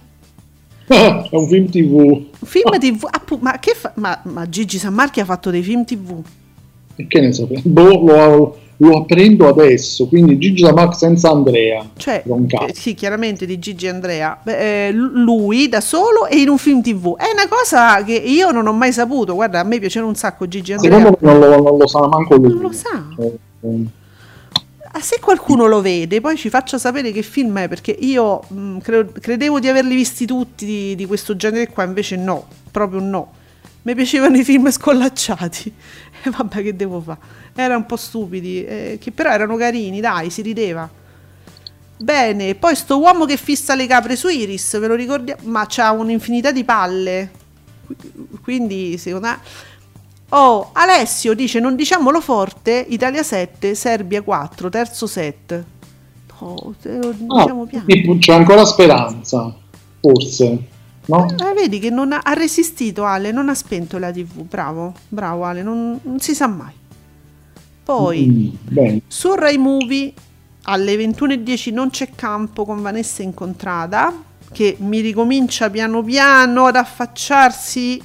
[0.86, 2.26] è un film tv.
[2.44, 6.22] Film TV, appu- ma, che fa- ma, ma Gigi Sammarchi ha fatto dei film TV.
[6.96, 7.62] E che ne sapete?
[7.64, 10.06] Boh, lo, lo apprendo adesso.
[10.08, 11.88] Quindi Gigi D'Amac senza Andrea.
[11.96, 14.38] Cioè, eh, sì, chiaramente di Gigi Andrea.
[14.42, 17.16] Beh, eh, lui da solo e in un film TV.
[17.16, 19.34] È una cosa che io non ho mai saputo.
[19.34, 20.98] Guarda, a me piaceva un sacco Gigi Andrea.
[20.98, 22.48] Secondo me non lo, non lo sa manco lui.
[22.48, 23.04] Non lo sa.
[23.18, 23.84] Eh, eh,
[24.96, 28.78] Ah, se qualcuno lo vede, poi ci faccia sapere che film è, perché io mh,
[28.78, 33.32] cre- credevo di averli visti tutti di, di questo genere qua, invece no, proprio no.
[33.82, 35.74] Mi piacevano i film scollacciati.
[36.24, 37.18] E vabbè, che devo fare?
[37.54, 40.88] Erano un po' stupidi, eh, che però erano carini, dai, si rideva.
[41.96, 45.42] Bene, poi sto uomo che fissa le capre su Iris, ve lo ricordiamo?
[45.44, 47.30] Ma c'ha un'infinità di palle.
[47.86, 49.38] Qu- Quindi, secondo me...
[50.30, 55.64] Oh, Alessio dice, non diciamolo forte, Italia 7, Serbia 4, terzo set.
[56.38, 57.84] Oh, te lo ah, diciamo piano.
[57.86, 59.54] tipo, c'è ancora speranza,
[60.00, 60.72] forse.
[61.06, 61.26] No?
[61.28, 65.44] Eh, vedi che non ha, ha resistito Ale, non ha spento la tv, bravo, bravo
[65.44, 66.72] Ale, non, non si sa mai.
[67.84, 70.12] Poi, Mm, su Rai Movie
[70.62, 74.12] alle 21.10 non c'è campo con Vanessa Incontrada,
[74.50, 78.00] che mi ricomincia piano piano ad affacciarsi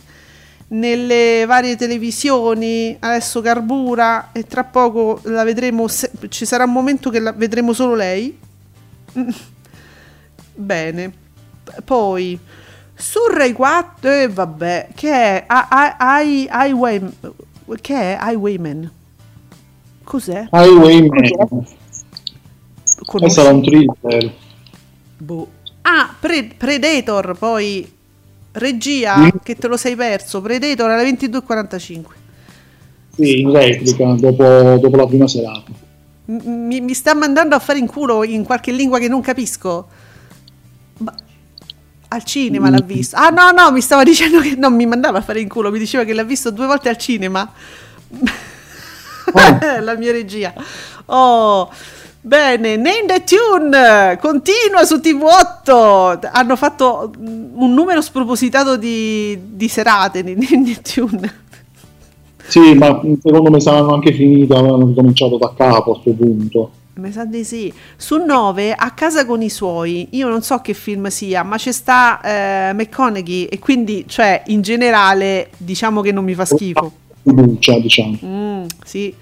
[0.69, 7.09] nelle varie televisioni, adesso carbura e tra poco la vedremo, se- ci sarà un momento
[7.09, 8.37] che la vedremo solo lei.
[10.55, 11.13] Bene,
[11.85, 12.37] poi
[13.01, 17.09] su Rai 4, eh, vabbè, che è I- I- I- Highway-
[17.79, 18.91] che è Highwayman?
[20.03, 20.49] Cos'è?
[20.51, 21.65] Highwayman.
[23.05, 24.33] Questo era un thriller.
[25.17, 25.47] Boh.
[25.81, 27.89] Ah, Pre- Predator, poi
[28.51, 29.29] regia, Mm.
[29.43, 32.15] che te lo sei perso, Predator alle 22.45.
[33.15, 35.71] Sì, in replica, dopo, dopo la prima serata.
[36.25, 39.87] Mi, mi sta mandando a fare in culo in qualche lingua che non capisco.
[42.11, 43.15] Al cinema l'ha visto.
[43.15, 45.77] Ah no, no, mi stava dicendo che non mi mandava a fare in culo, mi
[45.77, 47.51] diceva che l'ha visto due volte al cinema.
[49.31, 49.81] Oh.
[49.81, 50.51] La mia regia.
[51.05, 51.69] Oh,
[52.21, 56.29] bene, Name the Tune continua su TV8.
[56.31, 61.33] Hanno fatto un numero spropositato di, di serate di Name the Tune.
[62.47, 66.71] Sì, ma secondo me saranno anche finite, avranno ricominciato da capo a questo punto.
[66.99, 67.73] Mi sa di sì.
[67.95, 71.71] Su 9, a casa con i suoi, io non so che film sia, ma c'è
[71.71, 76.91] sta eh, McConaughey e quindi, cioè, in generale, diciamo che non mi fa schifo.
[77.23, 78.17] Fiducia, diciamo.
[78.23, 79.13] Mm, sì.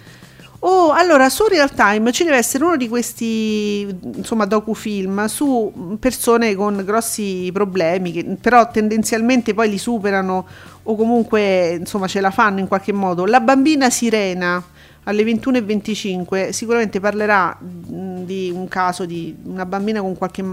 [0.60, 6.56] Oh, allora su Real Time ci deve essere uno di questi insomma docufilm su persone
[6.56, 10.48] con grossi problemi che però tendenzialmente poi li superano
[10.82, 13.26] o comunque insomma ce la fanno in qualche modo.
[13.26, 14.64] La bambina sirena
[15.08, 20.44] alle 21.25 sicuramente parlerà di un caso di una bambina con qualche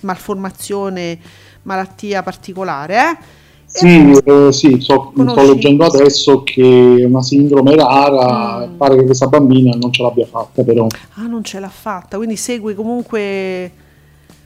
[0.00, 1.18] malformazione,
[1.62, 3.16] malattia particolare, eh?
[3.64, 8.76] Sì, eh, sì, so- sto leggendo adesso che è una sindrome rara, Mm.
[8.76, 12.36] pare che questa bambina non ce l'abbia fatta, però Ah, non ce l'ha fatta, quindi
[12.36, 13.70] segue comunque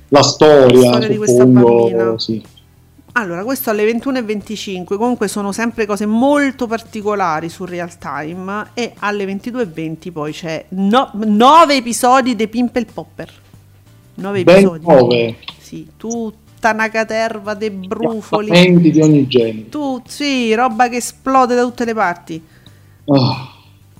[0.08, 2.18] la storia, La storia di questa suppongo, bambina.
[2.18, 2.42] sì.
[3.18, 9.24] Allora, questo alle 21.25, comunque sono sempre cose molto particolari su Real Time e alle
[9.24, 13.32] 22.20 poi c'è 9 episodi di Pimple Popper.
[14.16, 14.86] 9 Ben episodi.
[14.86, 15.36] nove.
[15.58, 18.50] Sì, tutta una caterva di brufoli.
[18.90, 19.68] Di ogni genere.
[19.70, 22.42] Tu, sì, roba che esplode da tutte le parti.
[23.06, 23.50] Ah,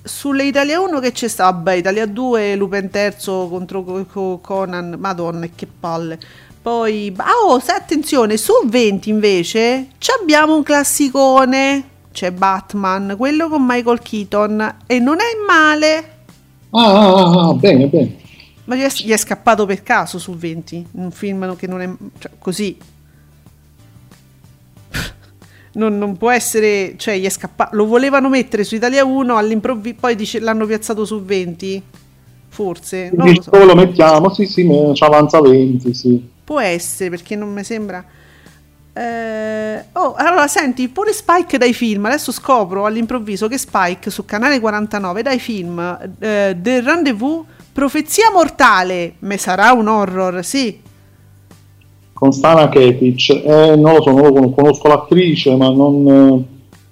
[0.03, 1.45] Sulle Italia 1 che c'è sta?
[1.45, 6.19] Vabbè, Italia 2, Lupin terzo contro Co- Co- Conan, madonna che palle.
[6.67, 9.87] Poi, ah, oh, se- attenzione, su 20 invece
[10.21, 16.09] abbiamo un classicone, c'è Batman, quello con Michael Keaton, e non è male,
[16.71, 18.17] ah, ah, ah, bene, bene.
[18.65, 21.89] ma gli è, gli è scappato per caso su 20, un film che non è
[22.19, 22.77] cioè, così.
[25.77, 29.95] Non, non può essere, cioè gli è scappato, lo volevano mettere su Italia 1, all'improvviso
[30.01, 31.81] poi dice, l'hanno piazzato su 20,
[32.49, 33.63] forse, non lo so.
[33.63, 34.33] lo mettiamo?
[34.33, 36.35] Sì, sì, ci avanza 20, sì.
[36.47, 38.05] Può essere perché non mi sembra.
[38.93, 42.05] Eh, oh, allora senti, pure Spike dai film.
[42.05, 45.79] Adesso scopro all'improvviso che Spike su canale 49 dai film
[46.19, 49.15] eh, The Rendezvous, Profezia Mortale.
[49.19, 50.81] Me sarà un horror, sì.
[52.13, 56.45] Con Stana Kepic, eh, non lo so, non lo conosco, l'attrice, ma non...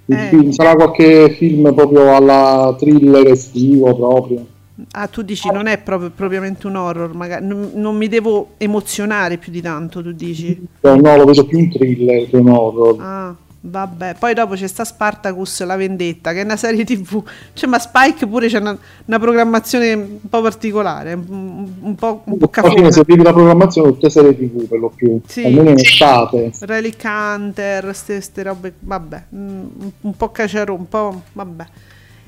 [0.06, 0.28] eh, Eh.
[0.30, 4.45] film- sarà qualche film proprio alla thriller estivo proprio.
[4.91, 9.38] Ah, tu dici non è proprio, propriamente un horror, magari non, non mi devo emozionare
[9.38, 10.49] più di tanto, tu dici.
[10.82, 12.95] Eh, no, lo vedo più un thriller che un horror.
[12.99, 14.15] Ah, vabbè.
[14.19, 17.23] Poi dopo c'è sta Spartacus La Vendetta, che è una serie TV.
[17.53, 22.38] Cioè, ma Spike pure c'è una, una programmazione un po' particolare, un, un po', un
[22.38, 22.91] po' Alla fine cafona.
[22.91, 25.45] seguivi la programmazione tutte serie tv per lo più, Sì.
[25.45, 26.51] almeno in estate.
[26.59, 29.47] Relic Hunter, ste, robe, vabbè, mm,
[29.80, 31.65] un, un po' cacciaro, un po', vabbè.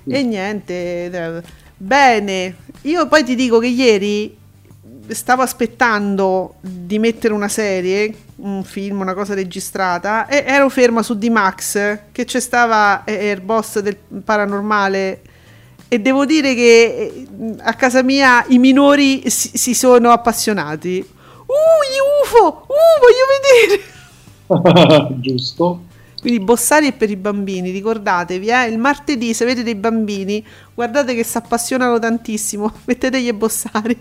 [0.10, 1.42] E niente, eh,
[1.78, 4.36] bene, io poi ti dico che ieri
[5.08, 11.18] stavo aspettando di mettere una serie, un film, una cosa registrata, e ero ferma su
[11.18, 15.22] D-Max, che c'è stava eh, il boss del paranormale,
[15.88, 17.28] e devo dire che eh,
[17.60, 21.00] a casa mia i minori si, si sono appassionati.
[21.46, 21.54] Uh,
[21.88, 22.66] gli UFO!
[22.68, 23.26] Uh, voglio
[24.50, 25.16] vedere!
[25.22, 25.87] Giusto?
[26.20, 28.66] Quindi Bossari è per i bambini, ricordatevi, eh?
[28.68, 30.44] il martedì se avete dei bambini,
[30.74, 33.98] guardate che si appassionano tantissimo, mettetegli Bossari.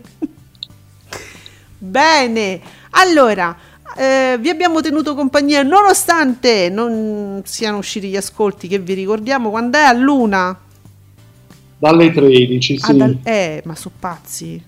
[1.79, 2.61] Bene,
[2.91, 3.55] allora,
[3.97, 9.77] eh, vi abbiamo tenuto compagnia nonostante non siano usciti gli ascolti che vi ricordiamo quando
[9.79, 10.59] è a luna.
[11.79, 12.97] Dalle 13, Ah, sì.
[12.97, 14.62] dal- eh, ma sono pazzi.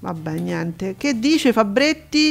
[0.00, 0.94] Vabbè, niente.
[0.96, 2.30] Che dice Fabretti?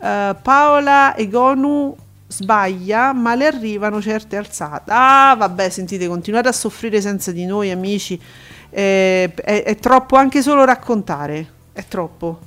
[0.00, 1.94] Eh, Paola Egonu
[2.26, 4.90] sbaglia, ma le arrivano certe alzate.
[4.92, 8.20] Ah, vabbè, sentite, continuate a soffrire senza di noi, amici.
[8.70, 11.46] Eh, è, è troppo anche solo raccontare.
[11.72, 12.38] È troppo.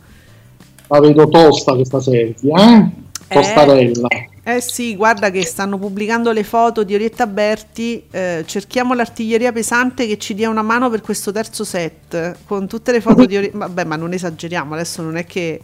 [0.87, 2.89] La vedo tosta questa serie, eh?
[3.27, 4.07] Tostarella.
[4.43, 8.03] Eh sì, guarda che stanno pubblicando le foto di Orietta Berti.
[8.09, 12.37] eh, cerchiamo l'artiglieria pesante che ci dia una mano per questo terzo set.
[12.45, 13.57] Con tutte le foto di Orietta.
[13.59, 15.61] Vabbè, ma non esageriamo, adesso non è che.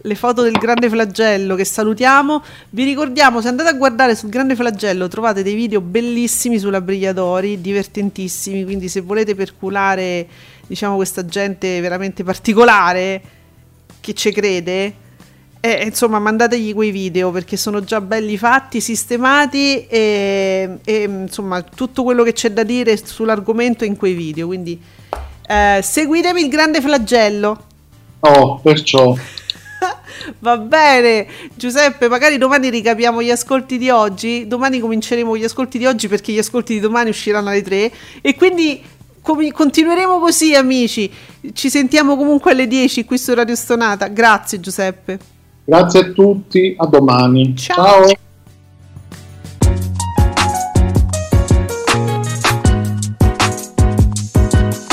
[0.00, 2.42] Le foto del grande flagello che salutiamo.
[2.70, 7.60] Vi ricordiamo, se andate a guardare sul grande flagello trovate dei video bellissimi sulla Brigliatori,
[7.60, 8.64] divertentissimi.
[8.64, 10.26] Quindi, se volete perculare,
[10.66, 13.20] diciamo, questa gente veramente particolare
[14.00, 14.94] che ci crede,
[15.60, 22.04] eh, insomma, mandategli quei video perché sono già belli fatti, sistemati e, e, insomma tutto
[22.04, 24.46] quello che c'è da dire sull'argomento è in quei video.
[24.46, 24.80] Quindi
[25.48, 27.64] eh, seguitemi il grande flagello.
[28.20, 29.16] Oh, perciò.
[30.40, 34.46] Va bene, Giuseppe, magari domani ricapiamo gli ascolti di oggi.
[34.46, 38.34] Domani cominceremo gli ascolti di oggi perché gli ascolti di domani usciranno alle 3 e
[38.36, 38.82] quindi
[39.20, 41.10] com- continueremo così, amici.
[41.52, 44.08] Ci sentiamo comunque alle 10 qui su Radio Stonata.
[44.08, 45.18] Grazie Giuseppe.
[45.64, 47.54] Grazie a tutti, a domani.
[47.56, 48.06] Ciao.
[48.06, 48.26] Ciao.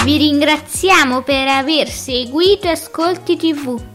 [0.04, 3.95] Vi ringraziamo per aver seguito Ascolti TV.